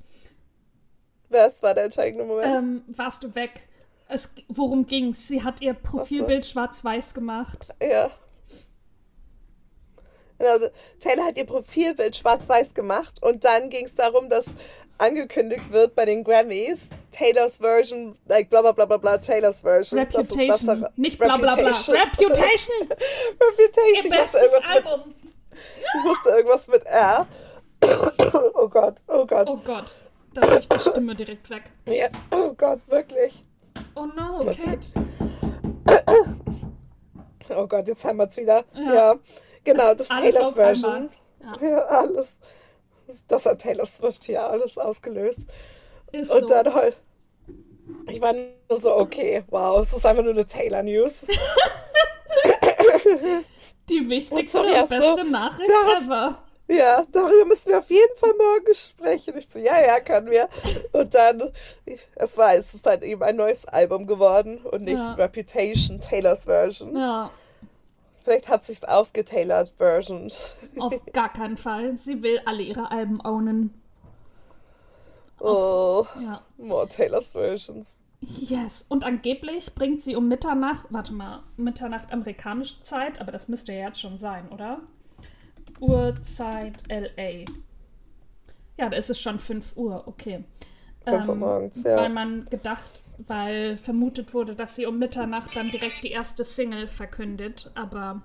[1.28, 2.54] Was war der entscheidende Moment?
[2.54, 3.68] Ähm, warst du weg?
[4.08, 5.26] Es, worum ging's?
[5.26, 6.52] Sie hat ihr Profilbild so.
[6.52, 7.74] schwarz-weiß gemacht.
[7.82, 8.10] Ja.
[10.38, 10.68] Also,
[11.00, 14.54] Taylor hat ihr Profilbild schwarz-weiß gemacht und dann ging es darum, dass
[14.98, 19.98] angekündigt wird bei den Grammys, Taylor's Version, like bla bla bla bla bla, Taylor's Version.
[19.98, 20.48] Reputation.
[20.48, 21.66] Das das Nicht bla bla bla.
[21.66, 21.94] Reputation!
[21.96, 22.86] Reputation!
[24.04, 25.00] Ihr bestes Album.
[25.06, 27.26] Mit, ich wusste irgendwas mit R.
[28.54, 29.48] oh Gott, oh Gott.
[29.50, 30.00] Oh Gott,
[30.36, 31.64] da bricht die Stimme direkt weg.
[31.86, 33.42] Ja, oh Gott, wirklich.
[33.94, 34.94] Oh no, Cat.
[37.48, 38.64] Oh Gott, jetzt haben wir es wieder.
[38.74, 38.94] Ja.
[38.94, 39.14] ja.
[39.64, 41.10] genau, das Alles Taylor's Version.
[41.40, 41.68] Ja.
[41.68, 42.38] ja, alles.
[43.28, 45.48] Das hat Taylor Swift hier alles ausgelöst.
[46.12, 46.46] Ist und so.
[46.48, 46.96] dann halt.
[48.08, 51.28] Ich war nur so, okay, wow, es ist einfach nur eine Taylor News.
[53.88, 56.42] Die wichtigste und, und beste Nachricht ever.
[56.68, 59.36] Ja, darüber müssen wir auf jeden Fall morgen sprechen.
[59.38, 60.48] Ich so, ja, ja, können wir.
[60.92, 61.52] Und dann,
[62.16, 65.12] es war, es ist halt eben ein neues Album geworden und nicht ja.
[65.12, 66.96] Reputation, Taylors Version.
[66.96, 67.30] Ja.
[68.24, 70.28] Vielleicht hat sich's ausgetailert Version.
[70.80, 71.96] Auf gar keinen Fall.
[71.96, 73.72] Sie will alle ihre Alben ownen.
[75.38, 76.40] Oh, ja.
[76.56, 78.00] more Taylor's Versions.
[78.20, 78.84] Yes.
[78.88, 83.86] Und angeblich bringt sie um Mitternacht, warte mal, Mitternacht amerikanische Zeit, aber das müsste ja
[83.86, 84.80] jetzt schon sein, oder?
[85.80, 87.44] Uhrzeit LA.
[88.78, 90.44] Ja, da ist es schon 5 Uhr, okay.
[91.06, 91.96] 5 Uhr ähm, morgens, ja.
[91.96, 96.86] Weil man gedacht weil vermutet wurde, dass sie um Mitternacht dann direkt die erste Single
[96.86, 98.22] verkündet, aber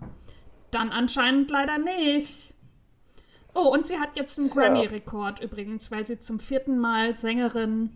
[0.72, 2.54] dann anscheinend leider nicht.
[3.54, 7.92] Oh, und sie hat jetzt einen Grammy-Rekord übrigens, weil sie zum vierten Mal Sängerin,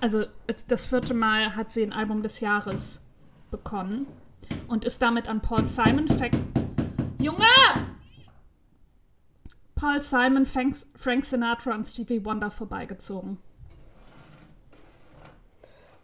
[0.00, 0.24] also
[0.68, 3.04] das vierte Mal hat sie ein Album des Jahres
[3.50, 4.06] bekommen
[4.66, 6.34] und ist damit an Paul Simon, Frank
[7.18, 7.44] Junge!
[9.76, 13.38] Paul Simon, Frank Sinatra und Stevie Wonder vorbeigezogen.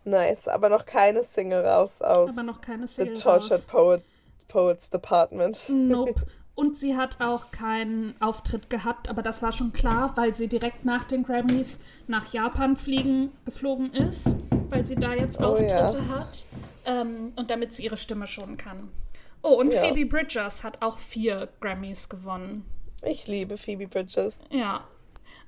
[0.04, 4.02] Nice, aber noch keine Single raus aus aber noch keine Single The Tortured Poet,
[4.48, 5.68] Poets Department.
[5.70, 6.14] Nope.
[6.54, 10.84] Und sie hat auch keinen Auftritt gehabt, aber das war schon klar, weil sie direkt
[10.84, 14.36] nach den Grammys nach Japan fliegen, geflogen ist,
[14.68, 16.18] weil sie da jetzt Auftritte oh, ja.
[16.18, 16.44] hat.
[16.84, 18.90] Ähm, und damit sie ihre Stimme schonen kann.
[19.40, 19.80] Oh, und ja.
[19.80, 22.66] Phoebe Bridgers hat auch vier Grammys gewonnen.
[23.02, 24.40] Ich liebe Phoebe Bridgers.
[24.50, 24.86] Ja.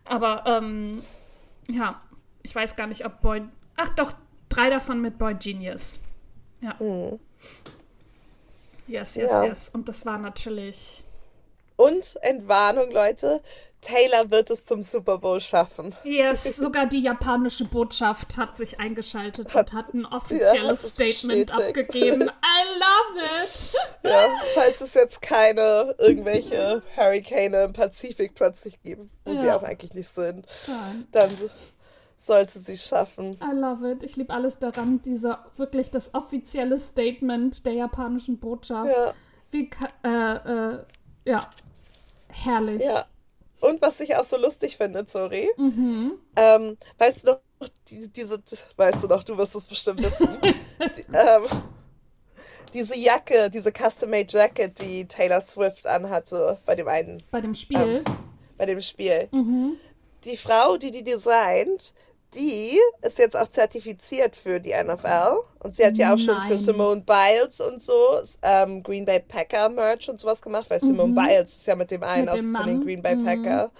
[0.04, 1.02] Aber, ähm,
[1.68, 2.00] ja,
[2.42, 3.42] ich weiß gar nicht, ob Boy.
[3.76, 4.14] Ach doch,
[4.54, 5.98] Drei davon mit Boy Genius.
[6.60, 6.76] Ja.
[6.78, 7.18] Mhm.
[8.86, 9.44] Yes, yes, ja.
[9.44, 9.68] yes.
[9.70, 11.02] Und das war natürlich.
[11.76, 13.42] Und Entwarnung, Leute.
[13.84, 15.94] Taylor wird es zum Super Bowl schaffen.
[16.04, 21.54] Yes, sogar die japanische Botschaft hat sich eingeschaltet hat, und hat ein offizielles ja, Statement
[21.54, 22.22] abgegeben.
[22.22, 23.74] I love it!
[24.10, 29.40] Ja, falls es jetzt keine irgendwelche Hurricane im Pazifik plötzlich gibt, wo ja.
[29.40, 31.06] sie auch eigentlich nicht sind, Nein.
[31.12, 31.30] dann
[32.18, 33.38] sollte sie schaffen.
[33.42, 34.02] I love it.
[34.02, 38.90] Ich liebe alles daran, dieser wirklich das offizielle Statement der japanischen Botschaft.
[38.94, 39.14] Ja.
[39.50, 39.70] Wie,
[40.04, 40.78] äh, äh,
[41.24, 41.48] ja,
[42.28, 42.82] herrlich.
[42.82, 43.06] Ja.
[43.64, 46.12] Und was ich auch so lustig finde, sorry, mhm.
[46.36, 48.38] ähm, weißt du noch, die, diese,
[48.76, 51.44] weißt du noch, du wirst es bestimmt wissen, die, ähm,
[52.74, 57.22] diese Jacke, diese Custom-Made Jacket, die Taylor Swift anhatte bei dem einen.
[57.30, 57.78] Bei dem Spiel.
[57.78, 58.04] Ähm,
[58.58, 59.28] bei dem Spiel.
[59.32, 59.76] Mhm.
[60.24, 61.94] Die Frau, die die designt,
[62.34, 65.38] die ist jetzt auch zertifiziert für die NFL.
[65.60, 66.26] Und sie hat ja auch Nein.
[66.26, 70.80] schon für Simone Biles und so ähm, Green Bay Packer Merch und sowas gemacht, weil
[70.82, 70.86] mhm.
[70.86, 73.24] Simone Biles ist ja mit dem einen mit aus von den Green Bay mhm.
[73.24, 73.70] Packer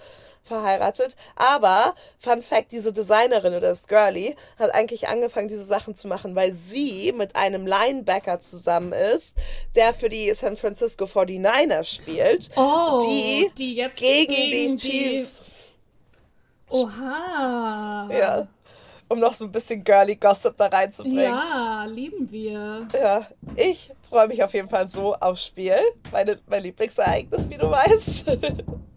[0.45, 1.15] verheiratet.
[1.35, 6.35] Aber, Fun Fact, diese Designerin oder das Girlie hat eigentlich angefangen, diese Sachen zu machen,
[6.35, 9.35] weil sie mit einem Linebacker zusammen ist,
[9.75, 12.49] der für die San Francisco 49ers spielt.
[12.55, 15.41] Oh, die, die jetzt gegen, gegen die Chiefs.
[16.69, 18.09] Oha.
[18.11, 18.47] Ja.
[19.07, 21.25] Um noch so ein bisschen girly Gossip da reinzubringen.
[21.25, 22.87] Ja, lieben wir.
[22.99, 25.77] Ja, ich freue mich auf jeden Fall so aufs Spiel.
[26.11, 28.25] Meine, mein Lieblingsereignis, wie du weißt.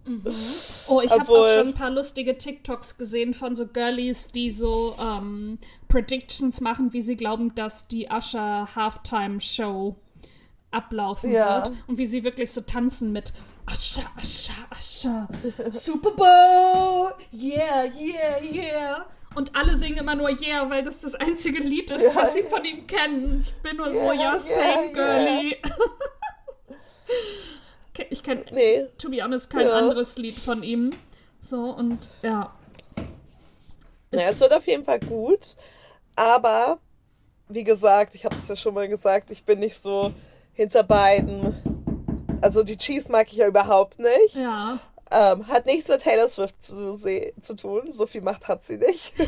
[0.06, 0.34] Mhm.
[0.88, 4.96] Oh, ich habe auch schon ein paar lustige TikToks gesehen von so Girlies, die so
[4.98, 9.96] ähm, Predictions machen, wie sie glauben, dass die Usher Halftime Show
[10.70, 11.64] ablaufen ja.
[11.64, 13.34] wird und wie sie wirklich so tanzen mit
[13.68, 15.28] Ascha, Ascha, Ascha.
[15.74, 17.12] Super Bowl.
[17.30, 19.04] Yeah, yeah, yeah.
[19.34, 22.64] Und alle singen immer nur Yeah, weil das das einzige Lied ist, was sie von
[22.64, 23.44] ihm kennen.
[23.46, 25.56] Ich bin nur so, ja, same, girly.
[28.10, 28.86] ich kenne, nee.
[28.96, 30.94] to be honest, kein anderes Lied von ihm.
[31.40, 32.54] So, und ja.
[34.10, 35.56] Naja, es wird auf jeden Fall gut.
[36.16, 36.78] Aber
[37.48, 40.12] wie gesagt, ich habe es ja schon mal gesagt, ich bin nicht so
[40.54, 41.54] hinter beiden.
[42.40, 44.34] Also die Chiefs mag ich ja überhaupt nicht.
[44.34, 44.78] Ja.
[45.10, 47.90] Ähm, hat nichts mit Taylor Swift zu, zu tun.
[47.90, 49.14] So viel Macht hat sie nicht.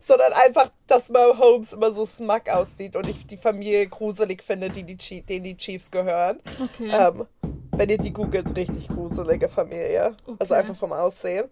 [0.00, 4.70] Sondern einfach, dass Mo Holmes immer so smug aussieht und ich die Familie gruselig finde,
[4.70, 6.40] die die denen die Chiefs gehören.
[6.62, 6.90] Okay.
[6.92, 7.26] Ähm,
[7.72, 10.16] wenn ihr die googelt, richtig gruselige Familie.
[10.26, 10.36] Okay.
[10.38, 11.48] Also einfach vom Aussehen.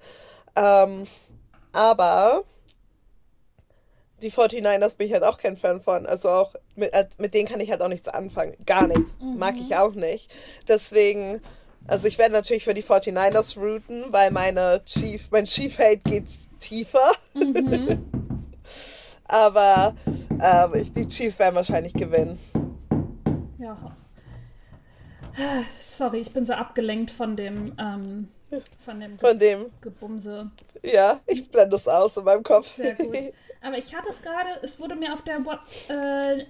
[0.57, 1.05] Ähm,
[1.72, 2.44] aber
[4.23, 6.07] die 49ers bin ich halt auch kein Fan von.
[6.07, 8.55] Also auch mit, äh, mit denen kann ich halt auch nichts anfangen.
[8.67, 9.15] Gar nichts.
[9.21, 10.33] Mag ich auch nicht.
[10.67, 11.41] Deswegen,
[11.87, 16.31] also ich werde natürlich für die 49ers routen, weil meine Chief, mein Chief Hate geht
[16.59, 17.13] tiefer.
[19.25, 19.95] Aber
[20.43, 22.39] ähm, ich, die Chiefs werden wahrscheinlich gewinnen.
[23.59, 23.97] Ja.
[25.81, 28.29] Sorry, ich bin so abgelenkt von dem, ähm,
[28.85, 30.51] von dem Von dem, Gebumse.
[30.83, 32.77] ja, ich blende es aus in meinem Kopf.
[32.77, 33.17] Sehr gut.
[33.61, 35.39] Aber ich hatte es gerade, es wurde mir auf der
[35.91, 36.45] äh,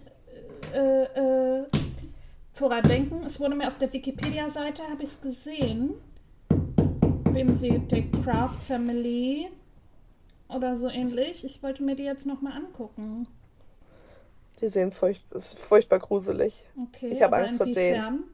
[0.75, 1.65] äh, äh,
[2.53, 5.95] Zora denken, es wurde mir auf der Wikipedia-Seite, habe ich es gesehen,
[7.31, 9.49] wem sie, der Craft Family
[10.49, 11.45] oder so ähnlich.
[11.45, 13.25] Ich wollte mir die jetzt nochmal angucken.
[14.61, 16.65] Die sehen furcht, furchtbar gruselig.
[16.77, 18.25] Okay, Ich hab aber Angst vor denen.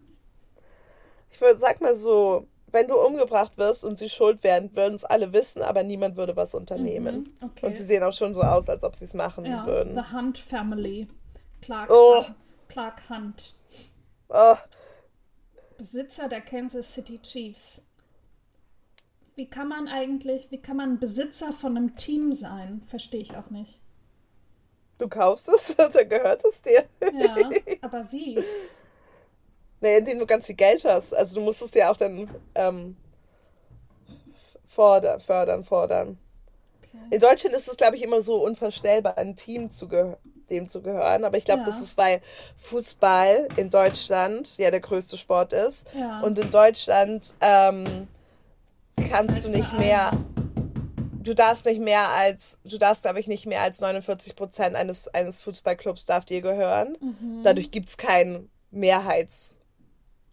[1.31, 5.05] Ich würde, sag mal so, wenn du umgebracht wirst und sie schuld wären, würden es
[5.05, 7.35] alle wissen, aber niemand würde was unternehmen.
[7.41, 7.67] Mhm, okay.
[7.67, 9.95] Und sie sehen auch schon so aus, als ob sie es machen Ja, würden.
[9.95, 11.09] The Hunt Family.
[11.63, 12.25] Clark, Oh.
[12.25, 12.35] Hunt.
[12.69, 13.55] Clark Hunt.
[14.29, 14.57] Oh,
[15.79, 17.83] Besitzer der Kansas City Chiefs.
[19.37, 22.83] Wie kann man eigentlich, wie kann man Besitzer von einem Team sein?
[22.89, 23.81] Verstehe ich auch nicht.
[24.99, 26.85] du kaufst es, dann gehört es dir.
[27.13, 27.51] Ja,
[27.83, 28.39] aber wie?
[29.81, 31.15] Nee, indem du ganz viel Geld hast.
[31.15, 32.97] Also du musst es ja auch dann ähm,
[34.67, 36.19] fordern, fördern, fordern.
[36.83, 36.99] Okay.
[37.11, 40.17] In Deutschland ist es, glaube ich, immer so unvorstellbar, ein Team zu gehören
[40.51, 41.25] dem zu gehören.
[41.25, 41.65] Aber ich glaube, Ja.
[41.67, 42.21] das ist, weil
[42.57, 45.87] Fußball in Deutschland ja der größte Sport ist.
[45.99, 46.21] Ja.
[46.21, 48.09] Und in Deutschland ähm,
[49.11, 50.11] kannst du nicht mehr,
[51.23, 55.09] du darfst nicht mehr als, du darfst, glaube ich, nicht mehr als 49 Prozent eines,
[55.09, 56.99] eines Fußballclubs darf dir gehören.
[57.01, 57.41] Mhm.
[57.43, 57.97] Dadurch gibt es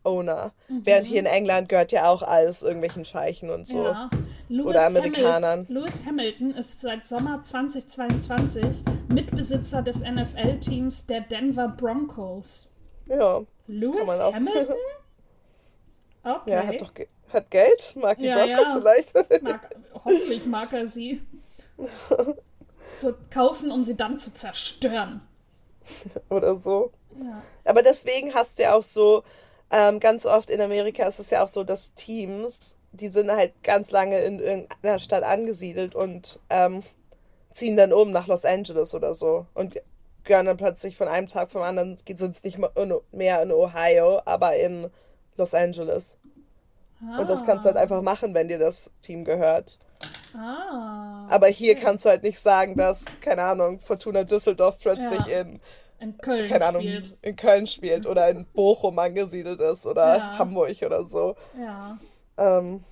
[0.03, 0.51] keinen Mehrheits-Owner.
[0.67, 3.77] Während hier in England gehört ja auch alles irgendwelchen Scheichen und so.
[3.77, 3.83] Mhm.
[3.85, 4.09] Ja.
[4.49, 5.67] Lewis Oder Amerikanern.
[5.67, 12.69] Hamil Lewis Hamilton ist seit Sommer 2022 Mitbesitzer des NFL-Teams der Denver Broncos.
[13.07, 14.09] Ja, Lewis.
[14.09, 14.75] Hamilton?
[16.23, 16.51] Okay.
[16.51, 18.79] ja hat doch ge hat Geld, mag die Ja, Broncos ja.
[18.79, 19.31] vielleicht.
[19.43, 21.19] Mag, hoffentlich mag er sie.
[22.93, 25.21] Zu kaufen, um sie dann zu zerstören.
[26.29, 26.91] Oder so.
[27.19, 27.41] Ja.
[27.65, 29.23] Aber deswegen hast du ja auch so,
[29.71, 33.53] ähm, ganz oft in Amerika ist es ja auch so, dass Teams, die sind halt
[33.63, 36.83] ganz lange in irgendeiner Stadt angesiedelt und ähm,
[37.53, 39.75] ziehen dann um nach Los Angeles oder so und
[40.23, 44.55] gehören dann plötzlich von einem Tag vom anderen, sind es nicht mehr in, Ohio, aber
[44.55, 44.89] in
[45.37, 46.17] Los Angeles.
[47.17, 49.79] Und das kannst du halt einfach machen, wenn dir das Team gehört.
[50.35, 51.27] Ah.
[51.29, 55.41] Aber hier kannst du halt nicht sagen, dass, keine Ahnung, Fortuna Düsseldorf plötzlich Ja.
[55.41, 55.59] in
[56.01, 57.17] in Köln keine Ahnung, spielt.
[57.21, 60.37] in Köln spielt oder in Bochum angesiedelt ist oder Ja.
[60.39, 61.35] Hamburg oder so.
[61.57, 61.97] Ja.
[62.37, 62.83] Ähm,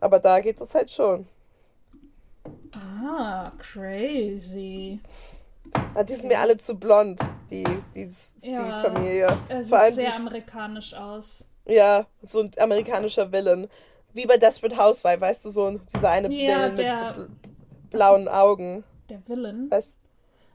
[0.00, 1.26] aber da geht es halt schon.
[2.74, 5.00] Ah, crazy.
[5.94, 8.10] Ah, die sind mir alle zu blond, die, die,
[8.42, 8.82] die Ja.
[8.82, 9.26] Familie.
[9.48, 11.46] Er sieht Vor allem sehr die, amerikanisch aus.
[11.66, 13.68] ja, so ein amerikanischer Villain.
[14.14, 17.04] Wie bei Desperate Housewife, weißt du, so ein- dieser eine Ja, Villain mit der- so
[17.14, 17.28] bl
[17.90, 18.84] blauen Augen.
[19.10, 19.70] Der Villain.
[19.70, 19.96] Weißt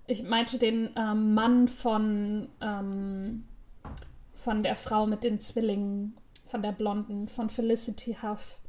[0.05, 3.45] Ich meinte den ähm, Mann von, ähm,
[4.35, 8.59] von der Frau mit den Zwillingen, von der Blonden, von Felicity Huff.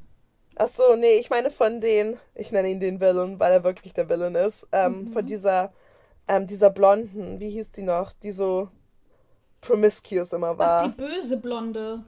[0.57, 3.93] Ach so, nee, ich meine von den, ich nenne ihn den Villain, weil er wirklich
[3.93, 5.07] der Villain ist, ähm, Mhm.
[5.09, 5.73] von dieser,
[6.29, 8.69] ähm, dieser Blonden, wie hieß die noch, die so
[9.61, 10.89] promiscuous immer Ach, war.
[10.89, 12.05] die böse Blonde.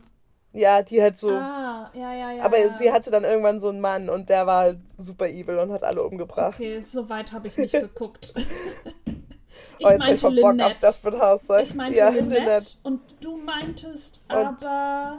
[0.52, 2.42] Ja, die halt so, Ah, ja, ja, ja.
[2.44, 2.72] aber ja.
[2.78, 5.82] sie hatte dann irgendwann so einen Mann und der war halt super evil und hat
[5.82, 6.54] alle umgebracht.
[6.54, 8.32] Okay, so weit habe ich nicht geguckt.
[9.78, 10.76] ich oh, meinte Bock Lynette.
[10.80, 11.62] Desperate Housewife.
[11.62, 15.18] Ich meinte ja, Lynette, und du meintest aber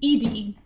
[0.00, 0.56] Edie.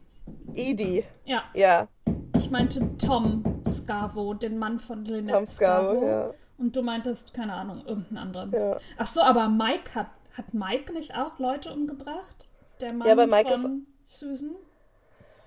[0.55, 1.89] Edie, Ja, ja,
[2.37, 6.31] ich meinte Tom Scavo, den Mann von Lynette Tom Scavo, ja.
[6.59, 8.53] Und du meintest, keine Ahnung, irgendeinen anderen.
[8.53, 8.77] ja.
[8.99, 12.49] Ach so, aber Mike hat, hat Mike nicht auch Leute umgebracht?
[12.81, 14.53] Der Mann Ja, aber Mike von Susan?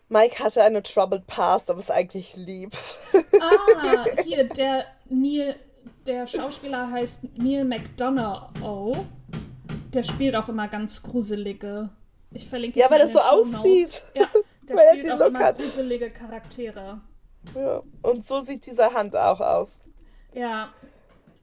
[0.08, 2.72] Mike hatte eine troubled past, aber ist eigentlich lieb.
[3.42, 5.56] Ah, hier, der Neil,
[6.06, 9.06] der Schauspieler heißt Neil McDonough.
[9.94, 11.90] Der spielt auch immer ganz gruselige.
[12.32, 13.56] Ich verlinke Ja, weil das so Shownotes.
[13.56, 14.06] aussieht.
[14.16, 14.28] Ja,
[14.68, 15.58] der Weil er spielt den auch Look immer hat.
[15.58, 17.02] gruselige Charaktere.
[17.56, 17.82] ja.
[18.02, 19.82] Und so sieht diese Hand auch aus.
[20.34, 20.70] Ja.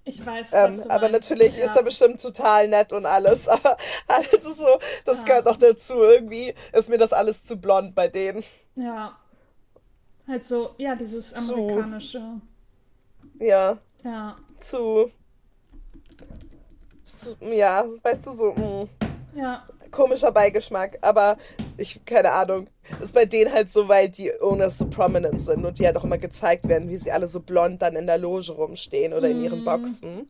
[0.05, 1.13] Ich weiß, ähm, Aber meinst.
[1.31, 1.65] natürlich ja.
[1.65, 3.47] ist er bestimmt total nett und alles.
[3.49, 3.77] Aber
[4.09, 4.67] also so,
[5.05, 5.25] das Ja.
[5.25, 5.95] gehört auch dazu.
[6.03, 8.43] Irgendwie ist mir das alles zu blond bei denen.
[8.75, 9.17] Ja.
[10.27, 11.55] Halt so, ja, dieses So.
[11.55, 12.41] amerikanische.
[13.39, 14.37] Ja, Ja.
[14.63, 15.11] Zu.
[17.03, 18.53] zu ja, weißt du, so.
[18.53, 18.89] Mh.
[19.35, 19.67] Ja.
[19.91, 21.37] komischer Beigeschmack, aber
[21.79, 22.67] ich, keine Ahnung,
[23.01, 26.05] ist bei denen halt so, weil die Owners so prominent sind und die halt auch
[26.05, 29.39] immer gezeigt werden, wie sie alle so blond dann in der Loge rumstehen oder in
[29.39, 29.45] Mhm.
[29.45, 30.27] ihren Boxen.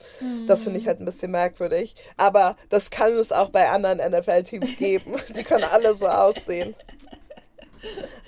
[0.46, 1.94] Das finde ich halt ein bisschen merkwürdig.
[2.16, 5.14] Aber das kann es auch bei anderen NFL-Teams geben.
[5.36, 6.74] Die können alle so aussehen.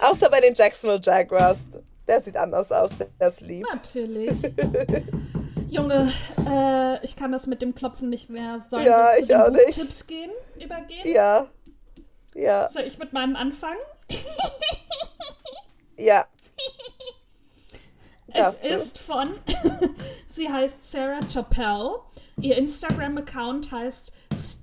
[0.00, 1.66] Außer bei den Jacksonville Jaguars.
[2.08, 2.90] Der sieht anders aus,
[3.20, 3.64] der ist lieb.
[3.72, 4.36] Natürlich.
[5.74, 6.12] Junge,
[6.48, 8.58] äh, ich kann das mit dem Klopfen nicht mehr.
[8.60, 9.64] Sollen Ja, wir zu ich den auch nicht.
[9.66, 10.30] Buchtipps gehen,
[10.62, 11.08] übergehen?
[11.12, 11.48] Ja.
[12.34, 12.68] Ja.
[12.68, 13.78] Soll ich mit meinem anfangen?
[15.96, 16.26] Ja.
[18.32, 18.66] Es du.
[18.66, 19.34] ist von,
[20.26, 22.00] sie heißt Sarah Chappelle.
[22.40, 24.12] Ihr Instagram-Account heißt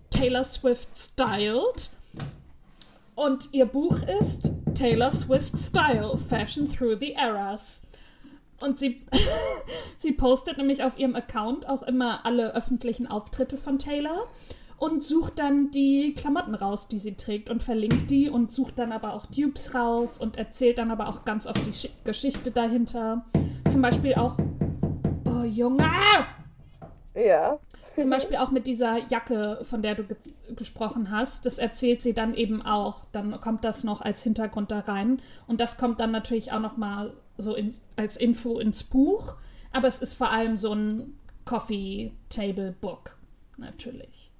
[0.09, 1.89] Taylor Swift Styled.
[3.15, 7.83] Und ihr Buch ist Taylor Swift Style, Fashion Through the Eras.
[8.61, 9.01] Und sie,
[9.97, 14.27] sie postet nämlich auf ihrem Account auch immer alle öffentlichen Auftritte von Taylor
[14.77, 18.91] und sucht dann die Klamotten raus, die sie trägt und verlinkt die und sucht dann
[18.91, 23.23] aber auch Dupes raus und erzählt dann aber auch ganz oft die Schi- Geschichte dahinter.
[23.69, 24.39] Zum Beispiel auch.
[25.25, 25.87] Oh, Junge!
[27.13, 27.59] Ja.
[27.95, 30.15] Zum Beispiel auch mit dieser Jacke, von der du ge
[30.55, 31.45] gesprochen hast.
[31.45, 33.05] Das erzählt sie dann eben auch.
[33.11, 35.21] Dann kommt das noch als Hintergrund da rein.
[35.45, 39.35] Und das kommt dann natürlich auch noch mal so ins, als Info ins Buch.
[39.71, 41.13] Aber es ist vor allem so ein
[41.45, 43.17] Coffee Table Book.
[43.57, 44.31] Natürlich.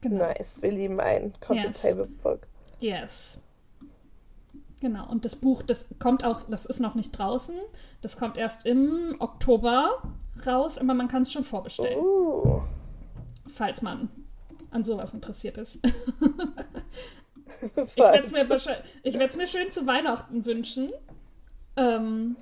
[0.00, 0.26] Genau.
[0.28, 0.62] Nice.
[0.62, 1.82] Wir lieben ein Coffee Yes.
[1.82, 2.40] Table Book.
[2.80, 3.40] Yes.
[4.80, 7.54] Genau, und das Buch, das kommt auch, das ist noch nicht draußen.
[8.00, 10.02] Das kommt erst im Oktober
[10.46, 12.62] raus, aber man kann es schon vorbestellen, Uh.
[13.46, 14.08] falls man
[14.70, 15.80] an sowas interessiert ist.
[17.76, 20.90] Ich werde es mir, mir schön zu Weihnachten wünschen.
[21.76, 22.36] Ähm,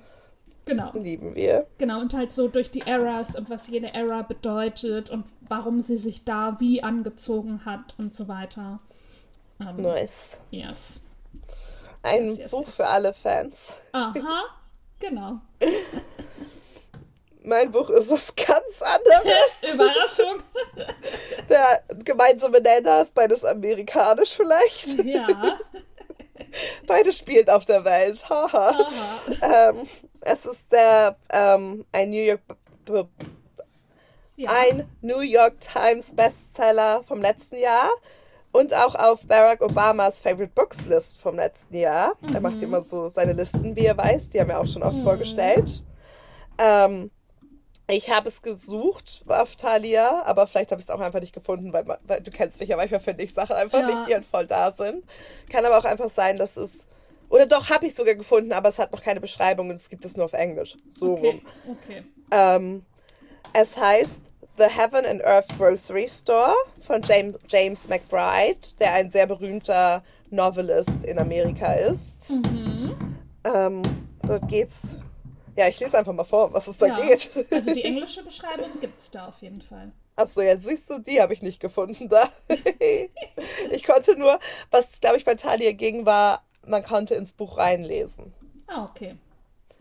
[0.65, 1.67] genau, lieben wir.
[1.77, 5.97] genau, und halt so durch die Eras und was jede Era bedeutet und warum sie
[5.97, 8.79] sich da wie angezogen hat und so weiter.
[9.59, 10.41] Ähm, Nice.
[10.51, 11.05] Yes.
[12.01, 12.75] Ein Yes, yes, Buch yes.
[12.75, 13.73] für alle Fans.
[13.91, 14.43] Aha,
[14.99, 15.41] genau.
[17.49, 19.57] Mein Buch ist was ganz anderes.
[19.73, 20.43] Überraschung.
[21.49, 25.03] Der gemeinsame Nenner ist beides amerikanisch vielleicht.
[25.03, 25.27] Ja.
[26.87, 28.27] Beides spielt auf der Welt.
[28.29, 28.69] Haha.
[28.69, 29.69] Aha.
[29.69, 29.87] ähm,
[30.21, 32.41] es ist der ähm, ein New York
[34.37, 34.49] Ja.
[34.51, 37.89] ein New York Times Bestseller vom letzten Jahr
[38.51, 42.13] und auch auf Barack Obamas Favorite Books List vom letzten Jahr.
[42.33, 44.29] Er macht immer so seine Listen, wie er weiß.
[44.29, 45.83] Die haben wir auch schon oft vorgestellt.
[46.57, 47.11] Ähm,
[47.89, 51.73] ich habe es gesucht auf Thalia, aber vielleicht habe ich es auch einfach nicht gefunden,
[51.73, 53.87] weil, weil du kennst mich ja, manchmal finde ich Sachen einfach Ja.
[53.87, 55.03] nicht, die halt voll da sind.
[55.49, 56.87] Kann aber auch einfach sein, dass es.
[57.29, 60.03] Oder doch, habe ich sogar gefunden, aber es hat noch keine Beschreibung und es gibt
[60.05, 60.75] es nur auf Englisch.
[60.89, 61.19] So rum.
[61.19, 62.03] Okay, okay.
[62.31, 62.85] Ähm,
[63.53, 64.21] es heißt
[64.57, 71.03] The Heaven and Earth Grocery Store von James, James McBride, der ein sehr berühmter Novelist
[71.05, 72.31] in Amerika ist.
[73.43, 73.81] Ähm,
[74.23, 74.81] dort geht's.
[75.59, 77.05] Ja, ich lese einfach mal vor, was es da Ja.
[77.05, 77.29] geht.
[77.51, 79.91] Also die englische Beschreibung gibt es da auf jeden Fall.
[80.15, 82.29] Achso, jetzt siehst du, die habe ich nicht gefunden da.
[83.71, 84.39] ich konnte nur,
[84.71, 88.33] was glaube ich bei Talia ging, war, man konnte ins Buch reinlesen.
[88.67, 89.17] Ah, okay.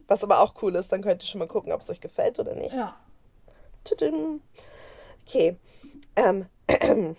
[0.08, 2.40] Was aber auch cool ist, dann könnt ihr schon mal gucken, ob es euch gefällt
[2.40, 2.74] oder nicht.
[2.74, 2.96] Ja.
[3.84, 4.42] Tudum.
[5.28, 5.56] Okay.
[6.16, 6.46] Ähm,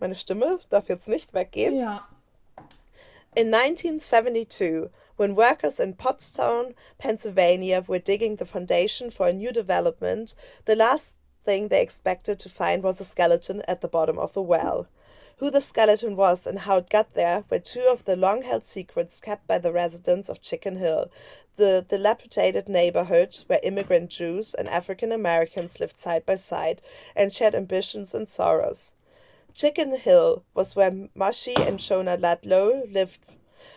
[0.00, 1.76] meine Stimme darf jetzt nicht weggehen.
[1.76, 2.08] Ja.
[3.36, 4.90] In 1972,
[5.20, 11.12] when workers in Pottstown, Pennsylvania were digging the foundation for a new development, the last
[11.44, 14.88] thing they expected to find was a skeleton at the bottom of the well.
[15.36, 18.64] Who the skeleton was and how it got there were two of the long held
[18.64, 21.10] secrets kept by the residents of Chicken Hill,
[21.56, 26.80] the dilapidated neighborhood where immigrant Jews and African Americans lived side by side
[27.14, 28.94] and shared ambitions and sorrows.
[29.54, 33.26] Chicken Hill was where Moshi and Shona Ludlow lived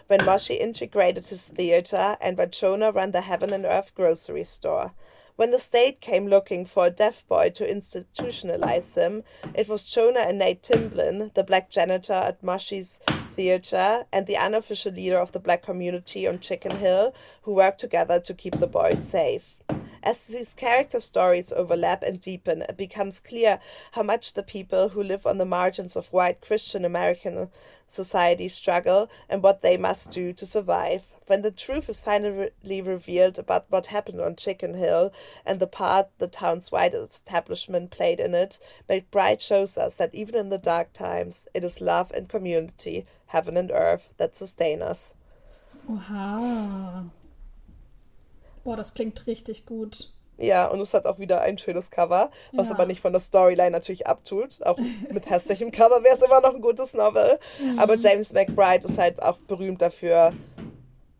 [0.07, 4.93] when Moshi integrated his theater and when Shona ran the Heaven and Earth grocery store.
[5.35, 9.23] When the state came looking for a deaf boy to institutionalize him,
[9.55, 12.99] it was Jonah and Nate Timblin, the black janitor at Moshi's
[13.35, 18.19] theater and the unofficial leader of the black community on Chicken Hill, who worked together
[18.19, 19.57] to keep the boy safe.
[20.05, 23.61] As these character stories overlap and deepen, it becomes clear
[23.93, 27.49] how much the people who live on the margins of white Christian American
[27.87, 31.03] society struggle and what they must do to survive.
[31.27, 35.13] when the truth is finally revealed about what happened on Chicken Hill
[35.45, 40.35] and the part the town's white establishment played in it, McBride shows us that even
[40.35, 45.15] in the dark times, it is love and community, heaven and earth, that sustain us.
[45.89, 47.09] Oha.
[48.63, 50.11] Boah, das klingt richtig gut.
[50.37, 52.73] Ja, und es hat auch wieder ein schönes Cover, was Ja.
[52.75, 54.61] aber nicht von der Storyline natürlich abtut.
[54.65, 54.77] Auch
[55.11, 57.37] mit hässlichem Cover wäre es immer noch ein gutes Novel.
[57.61, 57.77] Mhm.
[57.79, 60.33] Aber James McBride ist halt auch berühmt dafür,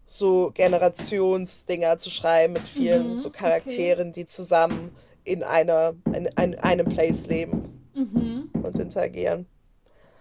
[0.05, 6.59] so Generationsdinger zu schreiben mit vielen Mhm, so Charakteren, die zusammen in einer in, in
[6.59, 8.49] einem Place leben Mhm.
[8.65, 9.45] und interagieren.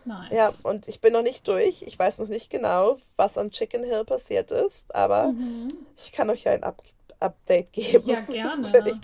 [0.04, 0.32] Nice.
[0.32, 1.82] Ja, und ich bin noch nicht durch.
[1.82, 5.68] Ich weiß noch nicht genau, was an Chicken Hill passiert ist, aber Mhm.
[5.96, 6.82] ich kann euch ja ein Up
[7.22, 8.08] Update geben.
[8.08, 8.72] Ja, gerne.
[8.72, 8.94] wenn ich,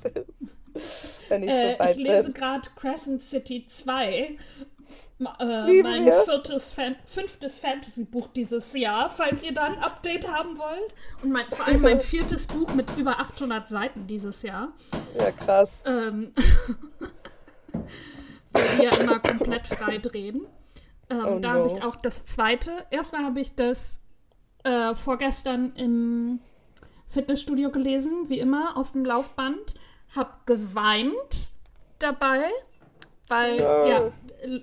[1.28, 4.36] wenn ich Äh, so weit ich lese gerade Crescent City 2.
[5.20, 6.20] Ma- Äh, mein wir.
[6.24, 10.94] viertes Fan fünftes Fantasy-Buch dieses Jahr, falls ihr da ein Update haben wollt.
[11.22, 14.68] Und mein, vor allem mein viertes Buch mit über 800 Seiten dieses Jahr.
[15.18, 15.82] Ja, krass.
[15.86, 16.32] Ähm,
[18.54, 20.46] die ja immer komplett frei drehen.
[21.10, 21.58] Ähm, Oh da no.
[21.60, 22.70] habe ich auch das zweite.
[22.90, 24.00] Erstmal habe ich das
[24.64, 26.40] äh, vorgestern im
[27.08, 29.74] Fitnessstudio gelesen, wie immer, auf dem Laufband.
[30.14, 31.48] Hab geweint
[31.98, 32.44] dabei,
[33.28, 33.86] weil No.
[33.86, 34.60] ja, äh,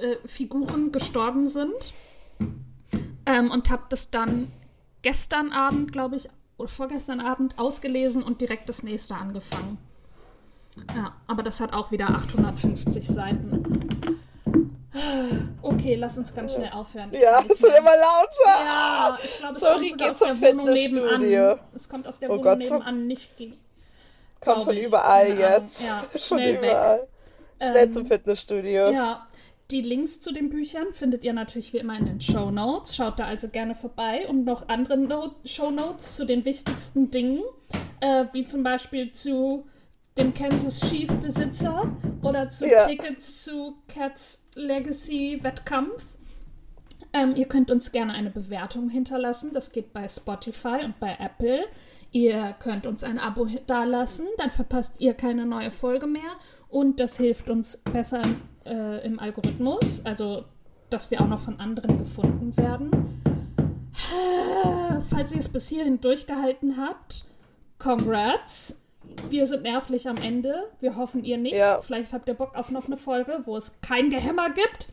[0.00, 1.92] äh, Figuren gestorben sind.
[3.26, 4.50] Ähm, und habe das dann
[5.02, 9.78] gestern Abend, glaube ich, oder vorgestern Abend ausgelesen und direkt das nächste angefangen.
[10.94, 14.09] Ja, aber das hat auch wieder 850 Seiten.
[15.62, 17.10] Okay, lass uns ganz schnell aufhören.
[17.12, 18.64] Ich Ja, es wird immer lauter.
[18.64, 21.18] Ja, ich glaube, es Sorry, kommt aus zum der Wohnung Fitnessstudio.
[21.18, 21.58] nebenan.
[21.74, 23.36] Es kommt aus der Oh Wohnung Gott, so- nebenan nicht.
[23.36, 23.52] ge-
[24.40, 24.86] Kommt von ich.
[24.86, 25.38] überall Ahnung.
[25.38, 25.82] jetzt.
[25.84, 26.70] Ja, von schnell weg.
[26.70, 27.06] überall.
[27.62, 28.90] Schnell Ähm, zum Fitnessstudio.
[28.90, 29.26] Ja,
[29.70, 32.96] die Links zu den Büchern findet ihr natürlich wie immer in den Show Notes.
[32.96, 37.42] Schaut da also gerne vorbei und noch andere no Show Notes zu den wichtigsten Dingen,
[38.00, 39.66] äh, wie zum Beispiel zu
[40.18, 41.90] dem Kansas Chief Besitzer
[42.22, 42.86] oder zu Ja.
[42.86, 46.04] Tickets zu Cats Legacy Wettkampf.
[47.12, 49.50] Ähm, ihr könnt uns gerne eine Bewertung hinterlassen.
[49.52, 51.66] Das geht bei Spotify und bei Apple.
[52.12, 56.32] Ihr könnt uns ein Abo dalassen, dann verpasst ihr keine neue Folge mehr.
[56.68, 58.22] Und das hilft uns besser
[58.64, 60.44] äh, im Algorithmus, also
[60.88, 62.90] dass wir auch noch von anderen gefunden werden.
[65.08, 67.24] Falls ihr es bis hierhin durchgehalten habt,
[67.78, 68.79] congrats.
[69.28, 70.70] Wir sind nervlich am Ende.
[70.80, 71.56] Wir hoffen, ihr nicht.
[71.56, 71.80] Ja.
[71.82, 74.88] Vielleicht habt ihr Bock auf noch eine Folge, wo es kein Gehämmer gibt.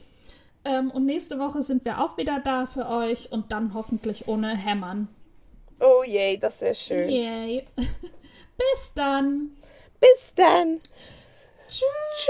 [0.66, 4.56] Ähm, und nächste Woche sind wir auch wieder da für euch und dann hoffentlich ohne
[4.56, 5.08] Hämmern.
[5.80, 7.10] Oh yay, das wäre schön.
[7.10, 7.68] Yay.
[7.76, 9.52] Bis dann.
[10.00, 10.80] Bis dann.
[11.68, 12.28] Tschüss.